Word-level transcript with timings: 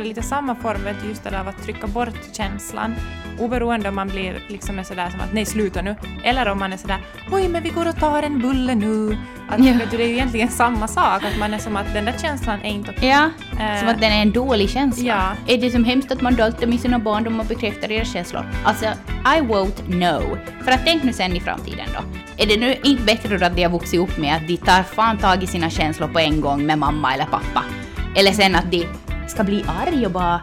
är 0.00 0.04
lite 0.04 0.22
samma 0.22 0.54
form, 0.54 0.80
just 1.08 1.24
det 1.24 1.30
där 1.30 1.40
av 1.40 1.48
att 1.48 1.62
trycka 1.62 1.86
bort 1.86 2.14
känslan. 2.32 2.94
Oberoende 3.38 3.88
om 3.88 3.94
man 3.94 4.08
blir 4.08 4.42
liksom 4.48 4.78
är 4.78 4.82
sådär 4.82 5.10
som 5.10 5.20
att 5.20 5.32
nej 5.32 5.46
sluta 5.46 5.82
nu, 5.82 5.96
eller 6.24 6.48
om 6.48 6.58
man 6.58 6.72
är 6.72 6.76
sådär 6.76 6.98
oj 7.32 7.48
men 7.48 7.62
vi 7.62 7.68
går 7.68 7.88
och 7.88 7.96
tar 8.00 8.22
en 8.22 8.38
bulle 8.40 8.74
nu. 8.74 9.18
Att, 9.48 9.64
Ja. 9.64 9.72
du, 9.90 9.96
det 9.96 10.02
är 10.04 10.06
ju 10.08 10.12
egentligen 10.14 10.48
samma 10.48 10.88
sak, 10.88 11.24
att 11.24 11.38
man 11.38 11.54
är 11.54 11.58
som 11.58 11.76
att 11.76 11.92
den 11.94 12.04
där 12.04 12.14
känslan 12.22 12.58
är 12.62 12.70
inte 12.70 12.90
okej. 12.96 13.08
Ja, 13.08 13.30
Eh, 13.60 13.78
som 13.80 13.88
att 13.88 14.00
den 14.00 14.12
är 14.12 14.22
en 14.22 14.32
dålig 14.32 14.70
känsla. 14.70 15.34
Ja. 15.46 15.54
Är 15.54 15.58
det 15.60 15.70
som 15.70 15.84
hemskt 15.84 16.12
att 16.12 16.20
man 16.20 16.36
daltar 16.36 16.66
med 16.66 16.80
sina 16.80 16.98
barndom 16.98 17.40
och 17.40 17.46
bekräftar 17.46 17.88
deras 17.88 18.12
känslor? 18.12 18.44
Alltså, 18.64 18.84
I 19.38 19.40
vote 19.40 19.82
no. 19.88 20.36
För 20.64 20.70
att 20.72 20.80
tänk 20.84 21.02
nu 21.02 21.12
sen 21.12 21.36
i 21.36 21.40
framtiden 21.40 21.86
då. 21.94 22.00
Är 22.42 22.46
det 22.46 22.56
nu 22.56 22.76
inte 22.84 23.02
bättre 23.02 23.38
då 23.38 23.46
att 23.46 23.56
de 23.56 23.62
har 23.62 23.70
vuxit 23.70 24.00
upp 24.00 24.18
med 24.18 24.36
att 24.36 24.48
de 24.48 24.56
tar 24.56 24.82
fan 24.82 25.18
tag 25.18 25.42
i 25.42 25.46
sina 25.46 25.70
känslor 25.70 26.08
på 26.08 26.18
en 26.18 26.40
gång 26.40 26.66
med 26.66 26.78
mamma 26.78 27.14
eller 27.14 27.24
pappa? 27.24 27.64
Eller 28.16 28.32
sen 28.32 28.54
att 28.54 28.70
de 28.70 28.86
ska 29.26 29.44
bli 29.44 29.64
arg 29.68 30.06
och 30.06 30.12
bara 30.12 30.40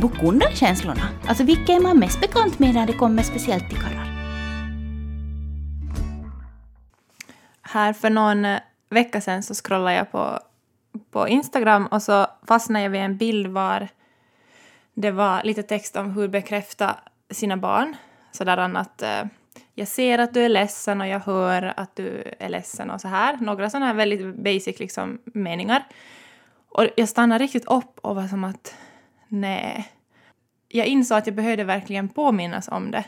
boka 0.00 0.26
undan 0.26 0.52
känslorna? 0.52 1.08
Alltså 1.28 1.44
vilka 1.44 1.72
är 1.72 1.80
man 1.80 1.98
mest 1.98 2.20
bekant 2.20 2.58
med 2.58 2.74
när 2.74 2.86
det 2.86 2.92
kommer 2.92 3.22
speciellt 3.22 3.68
till 3.68 3.78
karlar? 3.78 4.06
Här 7.62 7.92
för 7.92 8.10
någon 8.10 8.44
eh, 8.44 8.60
vecka 8.90 9.20
sedan 9.20 9.42
så 9.42 9.54
scrollade 9.54 9.96
jag 9.96 10.12
på, 10.12 10.38
på 11.10 11.28
Instagram 11.28 11.86
och 11.86 12.02
så 12.02 12.26
fastnade 12.46 12.82
jag 12.82 12.90
vid 12.90 13.00
en 13.00 13.16
bild 13.16 13.46
var 13.46 13.88
det 14.94 15.10
var 15.10 15.42
lite 15.44 15.62
text 15.62 15.96
om 15.96 16.10
hur 16.10 16.28
bekräfta 16.28 16.96
sina 17.30 17.56
barn. 17.56 17.96
Sådär 18.32 18.58
att 18.58 19.02
eh, 19.02 19.24
jag 19.74 19.88
ser 19.88 20.18
att 20.18 20.34
du 20.34 20.44
är 20.44 20.48
ledsen 20.48 21.00
och 21.00 21.06
jag 21.06 21.20
hör 21.20 21.74
att 21.76 21.96
du 21.96 22.34
är 22.38 22.48
ledsen 22.48 22.90
och 22.90 23.00
så 23.00 23.08
här. 23.08 23.36
Några 23.40 23.70
sådana 23.70 23.86
här 23.86 23.94
väldigt 23.94 24.36
basic 24.36 24.78
liksom 24.78 25.18
meningar. 25.24 25.84
Och 26.76 26.86
jag 26.96 27.08
stannade 27.08 27.44
riktigt 27.44 27.64
upp 27.64 27.98
och 28.02 28.16
var 28.16 28.28
som 28.28 28.44
att 28.44 28.74
nej. 29.28 29.88
Jag 30.68 30.86
insåg 30.86 31.18
att 31.18 31.26
jag 31.26 31.36
behövde 31.36 31.64
verkligen 31.64 32.08
påminnas 32.08 32.68
om 32.68 32.90
det 32.90 33.04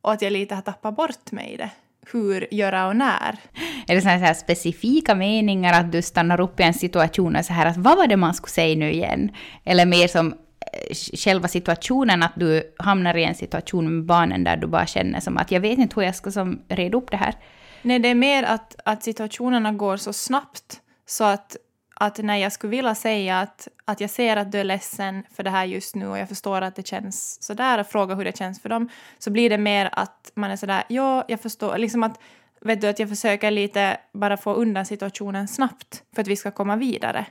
och 0.00 0.12
att 0.12 0.22
jag 0.22 0.32
lite 0.32 0.54
har 0.54 0.62
tappat 0.62 0.96
bort 0.96 1.32
mig 1.32 1.52
i 1.52 1.56
det. 1.56 1.70
Hur, 2.12 2.54
göra 2.54 2.88
och 2.88 2.96
när. 2.96 3.38
Är 3.86 3.94
det 3.94 4.00
såna 4.00 4.16
här 4.16 4.34
specifika 4.34 5.14
meningar 5.14 5.80
att 5.80 5.92
du 5.92 6.02
stannar 6.02 6.40
upp 6.40 6.60
i 6.60 6.62
en 6.62 6.74
situation 6.74 7.36
och 7.36 7.44
så 7.44 7.52
här 7.52 7.66
att 7.66 7.76
vad 7.76 7.96
var 7.96 8.06
det 8.06 8.16
man 8.16 8.34
skulle 8.34 8.50
säga 8.50 8.76
nu 8.76 8.92
igen? 8.92 9.30
Eller 9.64 9.86
mer 9.86 10.08
som 10.08 10.32
eh, 10.32 10.94
själva 11.16 11.48
situationen 11.48 12.22
att 12.22 12.32
du 12.36 12.74
hamnar 12.78 13.16
i 13.16 13.24
en 13.24 13.34
situation 13.34 13.94
med 13.96 14.04
barnen 14.04 14.44
där 14.44 14.56
du 14.56 14.66
bara 14.66 14.86
känner 14.86 15.20
som 15.20 15.38
att 15.38 15.50
jag 15.50 15.60
vet 15.60 15.78
inte 15.78 15.94
hur 15.94 16.02
jag 16.02 16.16
ska 16.16 16.30
som 16.30 16.62
reda 16.68 16.98
upp 16.98 17.10
det 17.10 17.16
här. 17.16 17.34
Nej, 17.82 17.98
det 17.98 18.08
är 18.08 18.14
mer 18.14 18.42
att, 18.42 18.76
att 18.84 19.02
situationerna 19.02 19.72
går 19.72 19.96
så 19.96 20.12
snabbt 20.12 20.80
så 21.06 21.24
att, 21.24 21.56
att 22.02 22.18
när 22.18 22.36
jag 22.36 22.52
skulle 22.52 22.70
vilja 22.70 22.94
säga 22.94 23.40
att, 23.40 23.68
att 23.84 24.00
jag 24.00 24.10
ser 24.10 24.36
att 24.36 24.52
du 24.52 24.58
är 24.58 24.64
ledsen 24.64 25.22
för 25.30 25.42
det 25.42 25.50
här 25.50 25.64
just 25.64 25.94
nu 25.94 26.06
och 26.06 26.18
jag 26.18 26.28
förstår 26.28 26.62
att 26.62 26.76
det 26.76 26.86
känns 26.86 27.42
sådär 27.42 27.80
och 27.80 27.86
fråga 27.86 28.14
hur 28.14 28.24
det 28.24 28.36
känns 28.36 28.60
för 28.62 28.68
dem 28.68 28.88
så 29.18 29.30
blir 29.30 29.50
det 29.50 29.58
mer 29.58 29.88
att 29.92 30.32
man 30.34 30.50
är 30.50 30.56
sådär 30.56 30.84
ja, 30.88 31.24
jag 31.28 31.40
förstår, 31.40 31.78
liksom 31.78 32.02
att 32.02 32.20
vet 32.60 32.80
du 32.80 32.88
att 32.88 32.98
jag 32.98 33.08
försöker 33.08 33.50
lite 33.50 33.96
bara 34.12 34.36
få 34.36 34.54
undan 34.54 34.86
situationen 34.86 35.48
snabbt 35.48 36.02
för 36.14 36.22
att 36.22 36.28
vi 36.28 36.36
ska 36.36 36.50
komma 36.50 36.76
vidare. 36.76 37.26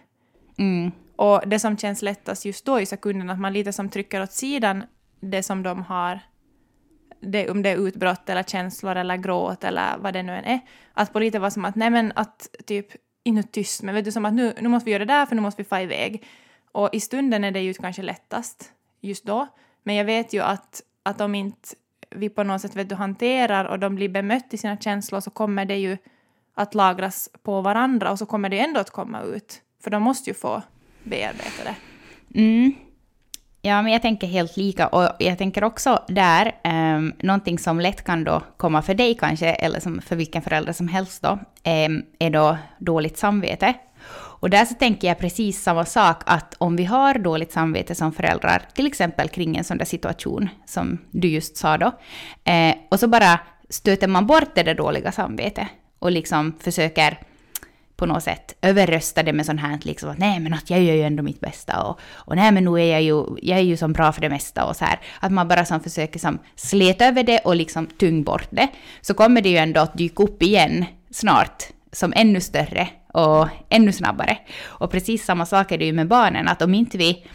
Mm. 0.57 0.91
Och 1.15 1.41
det 1.45 1.59
som 1.59 1.77
känns 1.77 2.01
lättast 2.01 2.45
just 2.45 2.65
då 2.65 2.79
i 2.79 2.85
sekunden, 2.85 3.29
att 3.29 3.39
man 3.39 3.53
lite 3.53 3.73
som 3.73 3.89
trycker 3.89 4.23
åt 4.23 4.31
sidan 4.31 4.83
det 5.19 5.43
som 5.43 5.63
de 5.63 5.83
har, 5.83 6.19
det, 7.21 7.49
om 7.49 7.61
det 7.61 7.69
är 7.69 7.87
utbrott 7.87 8.29
eller 8.29 8.43
känslor 8.43 8.95
eller 8.95 9.17
gråt 9.17 9.63
eller 9.63 9.97
vad 9.97 10.13
det 10.13 10.23
nu 10.23 10.33
än 10.33 10.45
är. 10.45 10.59
Att 10.93 11.13
på 11.13 11.19
lite 11.19 11.39
vara 11.39 11.51
som 11.51 11.65
att, 11.65 11.75
nej 11.75 11.89
men 11.89 12.11
att 12.15 12.47
typ, 12.65 12.87
inutism, 13.23 13.85
men 13.85 13.95
vet 13.95 14.05
du 14.05 14.11
som 14.11 14.25
att 14.25 14.33
nu, 14.33 14.53
nu 14.61 14.69
måste 14.69 14.85
vi 14.85 14.91
göra 14.91 15.05
det 15.05 15.13
där 15.13 15.25
för 15.25 15.35
nu 15.35 15.41
måste 15.41 15.61
vi 15.61 15.69
få 15.69 15.77
iväg. 15.77 16.23
Och 16.71 16.89
i 16.93 16.99
stunden 16.99 17.43
är 17.43 17.51
det 17.51 17.59
ju 17.61 17.73
kanske 17.73 18.01
lättast 18.01 18.71
just 19.01 19.25
då. 19.25 19.47
Men 19.83 19.95
jag 19.95 20.05
vet 20.05 20.33
ju 20.33 20.39
att, 20.41 20.81
att 21.03 21.21
om 21.21 21.35
inte 21.35 21.69
vi 22.09 22.29
på 22.29 22.43
något 22.43 22.61
sätt 22.61 22.75
vet 22.75 22.89
du, 22.89 22.95
hanterar 22.95 23.65
och 23.65 23.79
de 23.79 23.95
blir 23.95 24.09
bemött 24.09 24.53
i 24.53 24.57
sina 24.57 24.77
känslor 24.77 25.19
så 25.19 25.29
kommer 25.29 25.65
det 25.65 25.77
ju 25.77 25.97
att 26.53 26.75
lagras 26.75 27.29
på 27.43 27.61
varandra 27.61 28.11
och 28.11 28.19
så 28.19 28.25
kommer 28.25 28.49
det 28.49 28.59
ändå 28.59 28.79
att 28.79 28.89
komma 28.89 29.21
ut. 29.21 29.61
För 29.83 29.91
de 29.91 30.03
måste 30.03 30.29
ju 30.29 30.33
få 30.33 30.61
bearbeta 31.03 31.63
det. 31.63 31.75
Mm. 32.39 32.73
Ja, 33.63 33.81
men 33.81 33.93
jag 33.93 34.01
tänker 34.01 34.27
helt 34.27 34.57
lika. 34.57 34.87
Och 34.87 35.09
jag 35.19 35.37
tänker 35.37 35.63
också 35.63 36.03
där, 36.07 36.55
um, 36.63 37.13
någonting 37.19 37.59
som 37.59 37.79
lätt 37.79 38.03
kan 38.03 38.23
då 38.23 38.41
komma 38.57 38.81
för 38.81 38.93
dig 38.93 39.17
kanske, 39.19 39.49
eller 39.49 39.79
som 39.79 40.01
för 40.01 40.15
vilken 40.15 40.41
förälder 40.41 40.73
som 40.73 40.87
helst 40.87 41.21
då, 41.21 41.29
um, 41.31 42.03
är 42.19 42.29
då 42.29 42.57
dåligt 42.79 43.17
samvete. 43.17 43.73
Och 44.41 44.49
där 44.49 44.65
så 44.65 44.73
tänker 44.73 45.07
jag 45.07 45.19
precis 45.19 45.63
samma 45.63 45.85
sak, 45.85 46.23
att 46.25 46.55
om 46.57 46.75
vi 46.75 46.85
har 46.85 47.13
dåligt 47.13 47.51
samvete 47.51 47.95
som 47.95 48.11
föräldrar, 48.11 48.61
till 48.73 48.87
exempel 48.87 49.29
kring 49.29 49.57
en 49.57 49.63
sån 49.63 49.77
där 49.77 49.85
situation 49.85 50.49
som 50.65 50.97
du 51.11 51.27
just 51.27 51.57
sa 51.57 51.77
då, 51.77 51.91
eh, 52.43 52.75
och 52.91 52.99
så 52.99 53.07
bara 53.07 53.39
stöter 53.69 54.07
man 54.07 54.27
bort 54.27 54.55
det 54.55 54.63
där 54.63 54.75
dåliga 54.75 55.11
samvetet 55.11 55.67
och 55.99 56.11
liksom 56.11 56.53
försöker 56.59 57.17
på 58.01 58.05
något 58.05 58.23
sätt 58.23 58.55
överröstade 58.61 59.33
med 59.33 59.45
sånt 59.45 59.61
här 59.61 59.79
liksom 59.81 60.09
att 60.09 60.17
nej 60.17 60.39
men 60.39 60.53
att 60.53 60.69
jag 60.69 60.83
gör 60.83 60.93
ju 60.93 61.01
ändå 61.01 61.23
mitt 61.23 61.39
bästa 61.39 61.83
och, 61.83 61.99
och 62.13 62.35
nej 62.35 62.51
men 62.51 62.63
nu 62.63 62.71
är 62.71 62.91
jag 62.91 63.01
ju, 63.01 63.25
jag 63.41 63.59
är 63.59 63.63
ju 63.63 63.77
som 63.77 63.93
bra 63.93 64.11
för 64.11 64.21
det 64.21 64.29
mesta 64.29 64.65
och 64.65 64.75
så 64.75 64.85
här. 64.85 64.99
Att 65.19 65.31
man 65.31 65.47
bara 65.47 65.65
som 65.65 65.79
försöker 65.79 66.19
som 66.19 66.39
sleta 66.55 67.05
över 67.05 67.23
det 67.23 67.39
och 67.39 67.55
liksom 67.55 67.87
tung 67.87 68.23
bort 68.23 68.47
det. 68.49 68.67
Så 69.01 69.13
kommer 69.13 69.41
det 69.41 69.49
ju 69.49 69.57
ändå 69.57 69.81
att 69.81 69.97
dyka 69.97 70.23
upp 70.23 70.43
igen 70.43 70.85
snart 71.11 71.63
som 71.91 72.13
ännu 72.15 72.41
större 72.41 72.87
och 73.13 73.47
ännu 73.69 73.91
snabbare. 73.91 74.37
Och 74.63 74.91
precis 74.91 75.25
samma 75.25 75.45
sak 75.45 75.71
är 75.71 75.77
det 75.77 75.85
ju 75.85 75.93
med 75.93 76.07
barnen, 76.07 76.47
att 76.47 76.61
om 76.61 76.73
inte 76.73 76.97
vi 76.97 77.25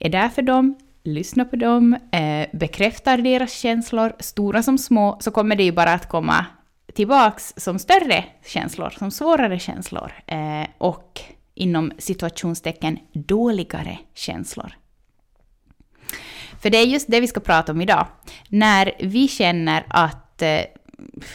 är 0.00 0.08
där 0.08 0.28
för 0.28 0.42
dem, 0.42 0.76
lyssnar 1.04 1.44
på 1.44 1.56
dem, 1.56 1.96
eh, 2.12 2.58
bekräftar 2.58 3.18
deras 3.18 3.52
känslor, 3.52 4.12
stora 4.18 4.62
som 4.62 4.78
små, 4.78 5.16
så 5.20 5.30
kommer 5.30 5.56
det 5.56 5.64
ju 5.64 5.72
bara 5.72 5.92
att 5.92 6.08
komma 6.08 6.46
tillbaks 6.96 7.54
som 7.56 7.78
större 7.78 8.24
känslor, 8.46 8.90
som 8.98 9.10
svårare 9.10 9.58
känslor 9.58 10.12
eh, 10.26 10.66
och 10.78 11.20
inom 11.54 11.92
situationstecken 11.98 12.98
dåligare 13.12 13.98
känslor. 14.14 14.72
För 16.60 16.70
det 16.70 16.78
är 16.78 16.86
just 16.86 17.10
det 17.10 17.20
vi 17.20 17.26
ska 17.26 17.40
prata 17.40 17.72
om 17.72 17.80
idag. 17.80 18.06
När 18.48 18.92
vi 19.00 19.28
känner 19.28 19.84
att, 19.88 20.42
eh, 20.42 20.60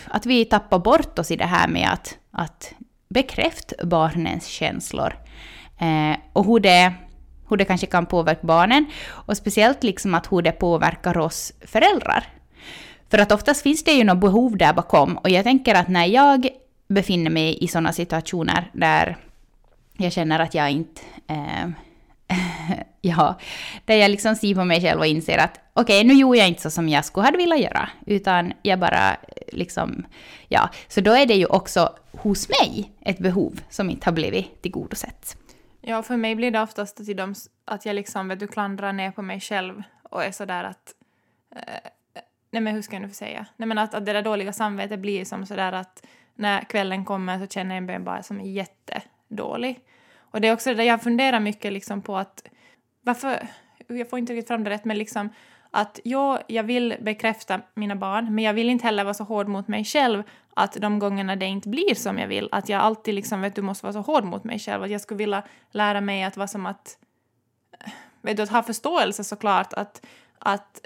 att 0.05 0.25
vi 0.25 0.45
tappar 0.45 0.79
bort 0.79 1.19
oss 1.19 1.31
i 1.31 1.35
det 1.35 1.45
här 1.45 1.67
med 1.67 1.89
att, 1.93 2.17
att 2.31 2.73
bekräfta 3.09 3.85
barnens 3.85 4.47
känslor. 4.47 5.13
Eh, 5.79 6.17
och 6.33 6.45
hur 6.45 6.59
det, 6.59 6.93
hur 7.49 7.57
det 7.57 7.65
kanske 7.65 7.87
kan 7.87 8.05
påverka 8.05 8.47
barnen. 8.47 8.85
Och 9.09 9.37
speciellt 9.37 9.83
liksom 9.83 10.13
att 10.13 10.31
hur 10.31 10.41
det 10.41 10.51
påverkar 10.51 11.17
oss 11.17 11.53
föräldrar. 11.65 12.40
För 13.11 13.17
att 13.17 13.31
oftast 13.31 13.61
finns 13.61 13.83
det 13.83 13.91
ju 13.91 14.03
något 14.03 14.19
behov 14.19 14.57
där 14.57 14.73
bakom. 14.73 15.17
Och 15.17 15.29
jag 15.29 15.43
tänker 15.43 15.75
att 15.75 15.87
när 15.87 16.05
jag 16.05 16.47
befinner 16.87 17.31
mig 17.31 17.63
i 17.63 17.67
sådana 17.67 17.93
situationer 17.93 18.71
där 18.73 19.17
jag 19.97 20.11
känner 20.11 20.39
att 20.39 20.53
jag 20.53 20.71
inte... 20.71 21.01
Eh, 21.27 21.69
ja, 23.01 23.39
där 23.85 23.95
jag 23.95 24.11
liksom 24.11 24.35
ser 24.35 24.55
på 24.55 24.63
mig 24.63 24.81
själv 24.81 24.99
och 24.99 25.05
inser 25.05 25.37
att 25.37 25.59
okej, 25.73 25.99
okay, 25.99 26.07
nu 26.07 26.19
gjorde 26.19 26.37
jag 26.37 26.47
inte 26.47 26.61
så 26.61 26.69
som 26.69 26.89
jag 26.89 27.05
skulle 27.05 27.27
ha 27.27 27.31
velat 27.31 27.59
göra, 27.59 27.89
utan 28.05 28.53
jag 28.61 28.79
bara 28.79 29.11
eh, 29.11 29.17
liksom, 29.51 30.05
ja, 30.47 30.69
så 30.87 31.01
då 31.01 31.11
är 31.11 31.25
det 31.25 31.35
ju 31.35 31.45
också 31.45 31.95
hos 32.11 32.49
mig 32.49 32.91
ett 33.01 33.19
behov 33.19 33.59
som 33.69 33.89
inte 33.89 34.07
har 34.07 34.13
blivit 34.13 34.61
tillgodosett. 34.61 35.37
Ja, 35.81 36.03
för 36.03 36.17
mig 36.17 36.35
blir 36.35 36.51
det 36.51 36.61
oftast 36.61 36.97
till 36.97 37.17
dem 37.17 37.35
att 37.65 37.85
jag 37.85 37.95
liksom, 37.95 38.27
vet 38.27 38.39
du, 38.39 38.47
klandrar 38.47 38.93
ner 38.93 39.11
på 39.11 39.21
mig 39.21 39.39
själv 39.39 39.83
och 40.03 40.23
är 40.23 40.31
sådär 40.31 40.63
att 40.63 40.95
eh, 41.55 41.91
nej 42.51 42.61
men 42.61 42.75
hur 42.75 42.81
ska 42.81 42.95
jag 42.95 43.01
nu 43.01 43.07
få 43.07 43.13
säga? 43.13 43.45
Nej 43.57 43.67
men 43.67 43.77
att, 43.77 43.93
att 43.93 44.05
det 44.05 44.13
där 44.13 44.21
dåliga 44.21 44.53
samvetet 44.53 44.99
blir 44.99 45.25
som 45.25 45.45
sådär 45.45 45.71
att 45.71 46.05
när 46.35 46.61
kvällen 46.61 47.05
kommer 47.05 47.39
så 47.39 47.47
känner 47.47 47.75
jag 47.75 47.83
mig 47.83 47.99
bara 47.99 48.23
som 48.23 48.41
jättedålig. 48.41 49.79
Och 50.19 50.41
det 50.41 50.47
är 50.47 50.53
också 50.53 50.69
det 50.69 50.75
där 50.75 50.83
jag 50.83 51.03
funderar 51.03 51.39
mycket 51.39 51.73
liksom 51.73 52.01
på 52.01 52.17
att 52.17 52.43
varför, 53.01 53.47
jag 53.87 54.09
får 54.09 54.19
inte 54.19 54.33
riktigt 54.33 54.47
fram 54.47 54.63
det 54.63 54.69
rätt, 54.69 54.85
men 54.85 54.97
liksom 54.97 55.29
att 55.71 55.99
jo, 56.03 56.37
jag 56.47 56.63
vill 56.63 56.95
bekräfta 57.01 57.61
mina 57.73 57.95
barn, 57.95 58.35
men 58.35 58.43
jag 58.43 58.53
vill 58.53 58.69
inte 58.69 58.85
heller 58.85 59.03
vara 59.03 59.13
så 59.13 59.23
hård 59.23 59.47
mot 59.47 59.67
mig 59.67 59.85
själv 59.85 60.23
att 60.53 60.73
de 60.73 60.99
gångerna 60.99 61.35
det 61.35 61.45
inte 61.45 61.69
blir 61.69 61.95
som 61.95 62.17
jag 62.17 62.27
vill, 62.27 62.49
att 62.51 62.69
jag 62.69 62.81
alltid 62.81 63.15
liksom, 63.15 63.41
vet 63.41 63.55
du, 63.55 63.61
måste 63.61 63.85
vara 63.85 63.93
så 63.93 64.01
hård 64.01 64.23
mot 64.23 64.43
mig 64.43 64.59
själv, 64.59 64.83
att 64.83 64.91
jag 64.91 65.01
skulle 65.01 65.17
vilja 65.17 65.43
lära 65.71 66.01
mig 66.01 66.23
att 66.23 66.37
vara 66.37 66.47
som 66.47 66.65
att, 66.65 66.97
vet 68.21 68.37
du, 68.37 68.43
att 68.43 68.49
ha 68.49 68.63
förståelse 68.63 69.23
såklart, 69.23 69.73
att, 69.73 70.05
att 70.39 70.85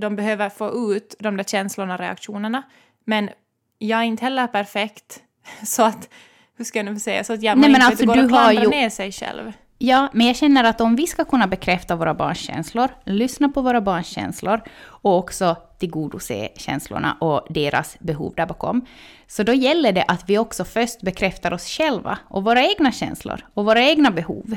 de 0.00 0.16
behöver 0.16 0.48
få 0.48 0.94
ut 0.94 1.14
de 1.18 1.36
där 1.36 1.44
känslorna 1.44 1.94
och 1.94 2.00
reaktionerna. 2.00 2.62
Men 3.04 3.30
jag 3.78 4.00
är 4.00 4.04
inte 4.04 4.24
heller 4.24 4.46
perfekt. 4.46 5.22
Så 5.64 5.82
att, 5.82 6.08
hur 6.56 6.64
ska 6.64 6.78
jag 6.78 6.86
nu 6.86 7.00
säga, 7.00 7.24
så 7.24 7.32
att 7.32 7.42
jag 7.42 7.58
Nej, 7.58 7.70
men 7.70 7.82
alltså, 7.82 8.06
går 8.06 8.14
du 8.14 8.22
och 8.22 8.28
klandrar 8.28 8.62
ju- 8.62 8.68
ner 8.68 8.90
sig 8.90 9.12
själv. 9.12 9.52
Ja, 9.82 10.08
men 10.12 10.26
jag 10.26 10.36
känner 10.36 10.64
att 10.64 10.80
om 10.80 10.96
vi 10.96 11.06
ska 11.06 11.24
kunna 11.24 11.46
bekräfta 11.46 11.96
våra 11.96 12.14
barns 12.14 12.38
känslor, 12.38 12.88
lyssna 13.04 13.48
på 13.48 13.62
våra 13.62 13.80
barns 13.80 14.06
känslor 14.06 14.60
och 14.82 15.16
också 15.16 15.56
tillgodose 15.78 16.48
känslorna 16.56 17.16
och 17.20 17.46
deras 17.50 17.98
behov 18.00 18.34
där 18.36 18.46
bakom, 18.46 18.86
så 19.26 19.42
då 19.42 19.52
gäller 19.52 19.92
det 19.92 20.04
att 20.08 20.24
vi 20.28 20.38
också 20.38 20.64
först 20.64 21.00
bekräftar 21.00 21.52
oss 21.52 21.66
själva 21.66 22.18
och 22.28 22.44
våra 22.44 22.62
egna 22.62 22.92
känslor 22.92 23.46
och 23.54 23.64
våra 23.64 23.82
egna 23.82 24.10
behov. 24.10 24.56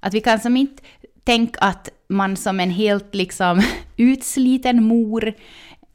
Att 0.00 0.14
vi 0.14 0.20
kan 0.20 0.40
som 0.40 0.56
inte 0.56 0.82
tänk 1.24 1.56
att 1.60 1.88
man 2.08 2.36
som 2.36 2.60
en 2.60 2.70
helt 2.70 3.14
liksom 3.14 3.62
utsliten 3.96 4.84
mor 4.84 5.34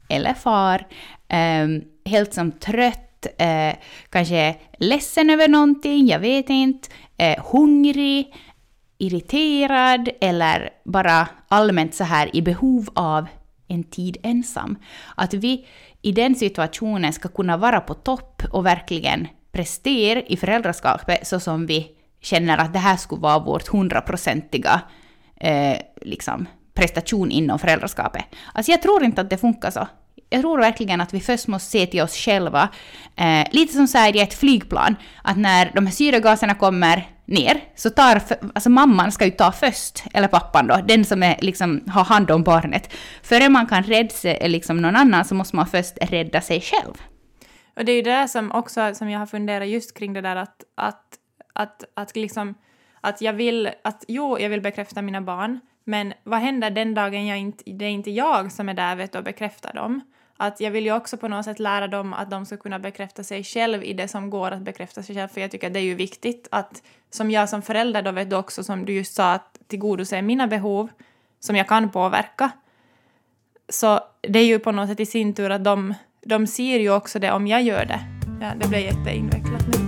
eller 0.08 0.34
far, 0.34 0.86
eh, 1.28 1.68
helt 2.04 2.34
som 2.34 2.52
trött, 2.52 3.26
eh, 3.38 3.74
kanske 4.10 4.56
ledsen 4.78 5.30
över 5.30 5.48
någonting, 5.48 6.06
jag 6.06 6.18
vet 6.18 6.50
inte, 6.50 6.88
eh, 7.16 7.44
hungrig, 7.52 8.34
irriterad 8.98 10.08
eller 10.20 10.70
bara 10.84 11.28
allmänt 11.48 11.94
så 11.94 12.04
här 12.04 12.36
i 12.36 12.42
behov 12.42 12.88
av 12.94 13.26
en 13.68 13.84
tid 13.84 14.16
ensam. 14.22 14.76
Att 15.16 15.34
vi 15.34 15.66
i 16.02 16.12
den 16.12 16.34
situationen 16.34 17.12
ska 17.12 17.28
kunna 17.28 17.56
vara 17.56 17.80
på 17.80 17.94
topp 17.94 18.42
och 18.50 18.66
verkligen 18.66 19.28
prestera 19.52 20.20
i 20.20 20.36
föräldraskapet 20.36 21.26
så 21.26 21.40
som 21.40 21.66
vi 21.66 21.90
känner 22.20 22.58
att 22.58 22.72
det 22.72 22.78
här 22.78 22.96
skulle 22.96 23.20
vara 23.20 23.38
vårt 23.38 23.68
hundraprocentiga 23.68 24.80
eh, 25.36 25.76
liksom, 26.02 26.46
prestation 26.74 27.30
inom 27.30 27.58
föräldraskapet. 27.58 28.24
Alltså 28.52 28.72
jag 28.72 28.82
tror 28.82 29.04
inte 29.04 29.20
att 29.20 29.30
det 29.30 29.38
funkar 29.38 29.70
så. 29.70 29.88
Jag 30.30 30.40
tror 30.40 30.58
verkligen 30.58 31.00
att 31.00 31.14
vi 31.14 31.20
först 31.20 31.48
måste 31.48 31.70
se 31.70 31.86
till 31.86 32.02
oss 32.02 32.16
själva. 32.16 32.68
Eh, 33.16 33.46
lite 33.50 33.72
som 33.72 33.86
så 33.86 33.98
här 33.98 34.16
i 34.16 34.20
ett 34.20 34.34
flygplan, 34.34 34.96
att 35.22 35.36
när 35.36 35.70
de 35.74 35.86
här 35.86 35.92
syragaserna 35.92 36.54
kommer 36.54 37.08
ner, 37.24 37.60
så 37.74 37.90
tar, 37.90 38.22
alltså 38.54 38.70
mamman 38.70 39.12
ska 39.12 39.24
ju 39.24 39.30
ta 39.30 39.52
först, 39.52 40.04
eller 40.14 40.28
pappan 40.28 40.66
då, 40.66 40.80
den 40.88 41.04
som 41.04 41.22
är, 41.22 41.36
liksom, 41.40 41.80
har 41.88 42.04
hand 42.04 42.30
om 42.30 42.42
barnet. 42.42 42.92
Före 43.22 43.48
man 43.48 43.66
kan 43.66 43.82
rädda 43.82 44.08
sig, 44.08 44.48
liksom, 44.48 44.76
någon 44.76 44.96
annan 44.96 45.24
så 45.24 45.34
måste 45.34 45.56
man 45.56 45.66
först 45.66 45.98
rädda 46.00 46.40
sig 46.40 46.60
själv. 46.60 46.94
Och 47.76 47.84
det 47.84 47.92
är 47.92 47.96
ju 47.96 48.02
det 48.02 48.10
där 48.10 48.26
som 48.26 48.52
också 48.52 48.94
som 48.94 49.10
jag 49.10 49.18
har 49.18 49.26
funderat 49.26 49.68
just 49.68 49.98
kring 49.98 50.12
det 50.12 50.20
där 50.20 50.36
att, 50.36 50.64
att, 50.76 51.04
att, 51.54 51.84
att 51.96 52.16
liksom, 52.16 52.54
att 53.00 53.20
jag 53.20 53.32
vill, 53.32 53.70
att 53.84 54.04
jo, 54.08 54.38
jag 54.38 54.48
vill 54.48 54.60
bekräfta 54.60 55.02
mina 55.02 55.20
barn, 55.20 55.60
men 55.84 56.12
vad 56.22 56.40
händer 56.40 56.70
den 56.70 56.94
dagen 56.94 57.26
jag 57.26 57.38
inte, 57.38 57.64
det 57.66 57.84
är 57.84 57.90
inte 57.90 58.10
jag 58.10 58.52
som 58.52 58.68
är 58.68 58.74
där 58.74 58.96
vet, 58.96 59.14
och 59.14 59.24
bekräftar 59.24 59.72
dem? 59.72 60.00
Att 60.36 60.60
jag 60.60 60.70
vill 60.70 60.84
ju 60.84 60.96
också 60.96 61.16
på 61.16 61.28
något 61.28 61.44
sätt 61.44 61.58
lära 61.58 61.88
dem 61.88 62.12
att 62.12 62.30
de 62.30 62.46
ska 62.46 62.56
kunna 62.56 62.78
bekräfta 62.78 63.24
sig 63.24 63.44
själv 63.44 63.84
i 63.84 63.92
det 63.92 64.08
som 64.08 64.30
går 64.30 64.50
att 64.50 64.62
bekräfta 64.62 65.02
sig 65.02 65.14
själv, 65.14 65.28
för 65.28 65.40
jag 65.40 65.50
tycker 65.50 65.66
att 65.66 65.72
det 65.72 65.80
är 65.80 65.84
ju 65.84 65.94
viktigt 65.94 66.48
att 66.50 66.82
som 67.10 67.30
jag 67.30 67.48
som 67.48 67.62
förälder 67.62 68.02
då 68.02 68.12
vet 68.12 68.30
du 68.30 68.36
också 68.36 68.64
som 68.64 68.84
du 68.84 68.92
just 68.92 69.14
sa 69.14 69.32
att 69.32 69.58
tillgodose 69.66 70.22
mina 70.22 70.46
behov 70.46 70.90
som 71.40 71.56
jag 71.56 71.68
kan 71.68 71.90
påverka. 71.90 72.50
Så 73.68 74.00
det 74.20 74.38
är 74.38 74.46
ju 74.46 74.58
på 74.58 74.72
något 74.72 74.88
sätt 74.88 75.00
i 75.00 75.06
sin 75.06 75.34
tur 75.34 75.50
att 75.50 75.64
de, 75.64 75.94
de 76.26 76.46
ser 76.46 76.78
ju 76.78 76.90
också 76.90 77.18
det 77.18 77.32
om 77.32 77.46
jag 77.46 77.62
gör 77.62 77.84
det. 77.84 78.00
Ja, 78.40 78.52
det 78.60 78.68
blir 78.68 78.78
jätteinvecklat 78.78 79.66
nu. 79.66 79.72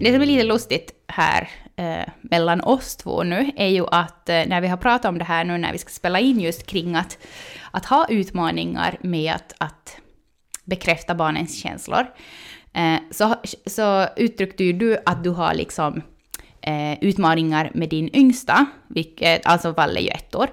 Det 0.00 0.12
som 0.12 0.22
är 0.22 0.26
lite 0.26 0.44
lustigt 0.44 0.90
här 1.08 1.48
eh, 1.76 2.08
mellan 2.20 2.60
oss 2.60 2.96
två 2.96 3.22
nu 3.22 3.50
är 3.56 3.68
ju 3.68 3.86
att 3.90 4.28
eh, 4.28 4.42
när 4.46 4.60
vi 4.60 4.68
har 4.68 4.76
pratat 4.76 5.08
om 5.08 5.18
det 5.18 5.24
här 5.24 5.44
nu 5.44 5.58
när 5.58 5.72
vi 5.72 5.78
ska 5.78 5.90
spela 5.90 6.20
in 6.20 6.40
just 6.40 6.66
kring 6.66 6.96
att, 6.96 7.18
att 7.70 7.86
ha 7.86 8.06
utmaningar 8.08 8.98
med 9.00 9.34
att, 9.34 9.54
att 9.58 9.96
bekräfta 10.64 11.14
barnens 11.14 11.62
känslor, 11.62 12.06
eh, 12.72 12.96
så, 13.10 13.34
så 13.66 14.06
uttryckte 14.16 14.64
ju 14.64 14.72
du 14.72 14.98
att 15.04 15.24
du 15.24 15.30
har 15.30 15.54
liksom 15.54 16.02
eh, 16.60 16.98
utmaningar 17.00 17.70
med 17.74 17.88
din 17.88 18.16
yngsta, 18.16 18.66
vilket 18.88 19.46
alltså 19.46 19.72
Valle 19.72 20.00
är 20.00 20.02
ju 20.02 20.08
ett 20.08 20.34
år, 20.34 20.48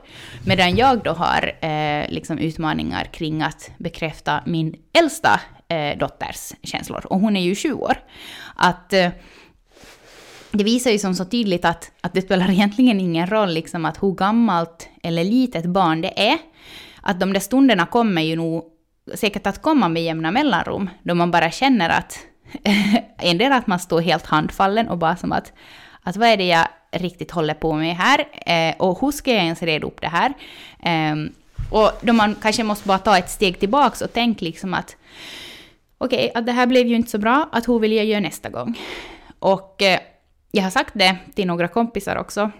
medan 0.45 0.75
jag 0.75 1.03
då 1.03 1.11
har 1.11 1.65
eh, 1.65 2.09
liksom 2.09 2.37
utmaningar 2.37 3.05
kring 3.05 3.41
att 3.41 3.71
bekräfta 3.77 4.43
min 4.45 4.75
äldsta 4.93 5.39
eh, 5.67 5.97
dotters 5.97 6.53
känslor, 6.63 7.05
och 7.05 7.19
hon 7.19 7.37
är 7.37 7.41
ju 7.41 7.55
sju 7.55 7.73
år. 7.73 7.97
Att 8.55 8.93
eh, 8.93 9.09
det 10.53 10.63
visar 10.63 10.91
ju 10.91 10.99
som 10.99 11.15
så 11.15 11.25
tydligt 11.25 11.65
att, 11.65 11.91
att 12.01 12.13
det 12.13 12.21
spelar 12.21 12.49
egentligen 12.49 12.99
ingen 12.99 13.27
roll 13.27 13.53
liksom 13.53 13.85
att 13.85 14.03
hur 14.03 14.11
gammalt 14.11 14.89
eller 15.03 15.23
litet 15.23 15.65
barn 15.65 16.01
det 16.01 16.29
är. 16.29 16.37
Att 17.01 17.19
de 17.19 17.33
där 17.33 17.39
stunderna 17.39 17.85
kommer 17.85 18.21
ju 18.21 18.35
nog 18.35 18.63
säkert 19.15 19.47
att 19.47 19.61
komma 19.61 19.89
med 19.89 20.03
jämna 20.03 20.31
mellanrum, 20.31 20.89
då 21.03 21.15
man 21.15 21.31
bara 21.31 21.51
känner 21.51 21.89
att 21.89 22.19
en 23.17 23.37
del 23.37 23.51
att 23.51 23.67
man 23.67 23.79
står 23.79 24.01
helt 24.01 24.25
handfallen 24.25 24.89
och 24.89 24.97
bara 24.97 25.15
som 25.15 25.31
att, 25.31 25.53
att 26.03 26.17
vad 26.17 26.27
är 26.27 26.37
det 26.37 26.47
jag 26.47 26.67
riktigt 26.91 27.31
håller 27.31 27.53
på 27.53 27.73
med 27.73 27.95
här? 27.95 28.25
Eh, 28.45 28.75
och 28.77 29.01
hur 29.01 29.11
ska 29.11 29.31
jag 29.31 29.43
ens 29.43 29.61
reda 29.61 29.87
upp 29.87 30.01
det 30.01 30.07
här? 30.07 30.33
Eh, 30.79 31.15
och 31.71 31.91
då 32.01 32.13
man 32.13 32.35
kanske 32.41 32.63
måste 32.63 32.87
bara 32.87 32.97
ta 32.97 33.17
ett 33.17 33.29
steg 33.29 33.59
tillbaks 33.59 34.01
och 34.01 34.13
tänka 34.13 34.45
liksom 34.45 34.73
att 34.73 34.95
okej, 35.97 36.29
okay, 36.29 36.39
att 36.39 36.45
det 36.45 36.51
här 36.51 36.67
blev 36.67 36.87
ju 36.87 36.95
inte 36.95 37.11
så 37.11 37.17
bra, 37.17 37.49
att 37.51 37.67
hur 37.67 37.79
vill 37.79 37.93
jag 37.93 38.05
göra 38.05 38.19
nästa 38.19 38.49
gång? 38.49 38.79
Och 39.39 39.81
eh, 39.81 39.99
jag 40.55 40.63
har 40.63 40.69
sagt 40.69 40.93
det 40.93 41.17
till 41.35 41.47
några 41.47 41.67
kompisar 41.67 42.15
också, 42.15 42.51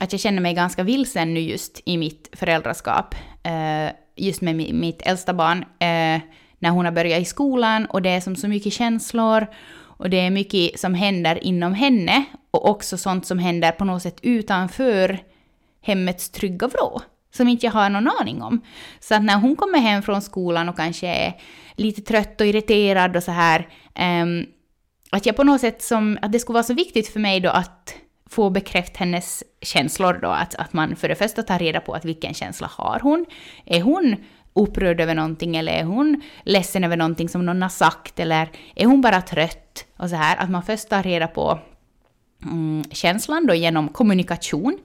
att 0.00 0.12
jag 0.12 0.20
känner 0.20 0.40
mig 0.42 0.54
ganska 0.54 0.82
vilsen 0.82 1.34
nu 1.34 1.40
just 1.40 1.80
i 1.84 1.96
mitt 1.96 2.28
föräldraskap, 2.32 3.14
eh, 3.42 3.92
just 4.16 4.40
med 4.40 4.56
mitt 4.74 5.02
äldsta 5.02 5.34
barn, 5.34 5.62
eh, 5.62 6.22
när 6.58 6.70
hon 6.70 6.84
har 6.84 6.92
börjat 6.92 7.22
i 7.22 7.24
skolan 7.24 7.86
och 7.86 8.02
det 8.02 8.10
är 8.10 8.20
som 8.20 8.36
så 8.36 8.48
mycket 8.48 8.72
känslor 8.72 9.46
och 9.74 10.10
det 10.10 10.20
är 10.20 10.30
mycket 10.30 10.80
som 10.80 10.94
händer 10.94 11.44
inom 11.44 11.74
henne 11.74 12.24
och 12.50 12.68
också 12.68 12.98
sånt 12.98 13.26
som 13.26 13.38
händer 13.38 13.72
på 13.72 13.84
något 13.84 14.02
sätt 14.02 14.18
utanför 14.22 15.18
hemmets 15.82 16.30
trygga 16.30 16.66
vrå 16.66 17.02
som 17.34 17.48
inte 17.48 17.66
jag 17.66 17.72
har 17.72 17.90
någon 17.90 18.10
aning 18.20 18.42
om. 18.42 18.60
Så 19.00 19.14
att 19.14 19.24
när 19.24 19.40
hon 19.40 19.56
kommer 19.56 19.78
hem 19.78 20.02
från 20.02 20.22
skolan 20.22 20.68
och 20.68 20.76
kanske 20.76 21.06
är 21.06 21.34
lite 21.76 22.02
trött 22.02 22.40
och 22.40 22.46
irriterad 22.46 23.16
och 23.16 23.22
så 23.22 23.32
här, 23.32 23.68
um, 24.22 24.46
att 25.14 25.26
jag 25.26 25.36
på 25.36 25.44
något 25.44 25.60
sätt 25.60 25.82
som, 25.82 26.18
att 26.22 26.32
det 26.32 26.38
skulle 26.38 26.54
vara 26.54 26.64
så 26.64 26.74
viktigt 26.74 27.08
för 27.08 27.20
mig 27.20 27.40
då 27.40 27.50
att 27.50 27.94
få 28.26 28.50
bekräft 28.50 28.96
hennes 28.96 29.42
känslor 29.62 30.18
då, 30.22 30.28
att, 30.28 30.54
att 30.54 30.72
man 30.72 30.96
för 30.96 31.08
det 31.08 31.14
första 31.14 31.42
tar 31.42 31.58
reda 31.58 31.80
på 31.80 31.92
att 31.94 32.04
vilken 32.04 32.34
känsla 32.34 32.70
har 32.72 33.00
hon? 33.00 33.26
Är 33.64 33.80
hon 33.80 34.16
upprörd 34.54 35.00
över 35.00 35.14
någonting 35.14 35.56
eller 35.56 35.72
är 35.72 35.84
hon 35.84 36.22
ledsen 36.42 36.84
över 36.84 36.96
någonting 36.96 37.28
som 37.28 37.46
någon 37.46 37.62
har 37.62 37.68
sagt 37.68 38.20
eller 38.20 38.50
är 38.74 38.86
hon 38.86 39.00
bara 39.00 39.22
trött? 39.22 39.86
Och 39.96 40.10
så 40.10 40.16
här, 40.16 40.36
att 40.36 40.50
man 40.50 40.62
först 40.62 40.88
tar 40.88 41.02
reda 41.02 41.26
på 41.26 41.58
mm, 42.42 42.84
känslan 42.90 43.46
då 43.46 43.54
genom 43.54 43.88
kommunikation. 43.88 44.78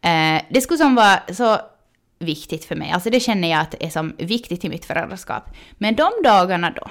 Eh, 0.00 0.42
det 0.50 0.60
skulle 0.60 0.78
som 0.78 0.94
vara 0.94 1.20
så 1.32 1.58
viktigt 2.18 2.64
för 2.64 2.76
mig, 2.76 2.90
alltså 2.90 3.10
det 3.10 3.20
känner 3.20 3.50
jag 3.50 3.60
att 3.60 3.74
är 3.80 3.90
som 3.90 4.14
viktigt 4.18 4.64
i 4.64 4.68
mitt 4.68 4.84
föräldraskap. 4.84 5.42
Men 5.78 5.94
de 5.94 6.10
dagarna 6.24 6.70
då, 6.70 6.90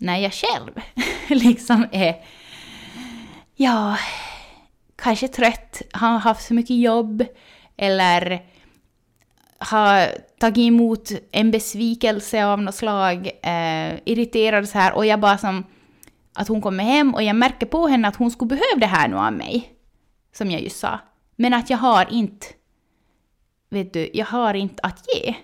när 0.00 0.16
jag 0.18 0.32
själv 0.32 0.80
liksom 1.28 1.86
är, 1.92 2.16
ja, 3.54 3.98
kanske 4.96 5.28
trött, 5.28 5.82
har 5.92 6.18
haft 6.18 6.46
så 6.46 6.54
mycket 6.54 6.76
jobb 6.76 7.24
eller 7.76 8.42
har 9.58 10.08
tagit 10.38 10.68
emot 10.68 11.10
en 11.32 11.50
besvikelse 11.50 12.46
av 12.46 12.62
något 12.62 12.74
slag, 12.74 13.26
eh, 13.26 13.94
irriterad 14.04 14.68
så 14.68 14.78
här 14.78 14.92
och 14.92 15.06
jag 15.06 15.20
bara 15.20 15.38
som 15.38 15.64
att 16.34 16.48
hon 16.48 16.60
kommer 16.60 16.84
hem 16.84 17.14
och 17.14 17.22
jag 17.22 17.36
märker 17.36 17.66
på 17.66 17.86
henne 17.86 18.08
att 18.08 18.16
hon 18.16 18.30
skulle 18.30 18.48
behöva 18.48 18.80
det 18.80 18.86
här 18.86 19.08
nu 19.08 19.16
av 19.16 19.32
mig, 19.32 19.72
som 20.32 20.50
jag 20.50 20.62
just 20.62 20.78
sa. 20.78 20.98
Men 21.36 21.54
att 21.54 21.70
jag 21.70 21.78
har 21.78 22.12
inte, 22.12 22.46
vet 23.70 23.92
du, 23.92 24.10
jag 24.14 24.26
har 24.26 24.54
inte 24.54 24.82
att 24.82 25.04
ge. 25.14 25.34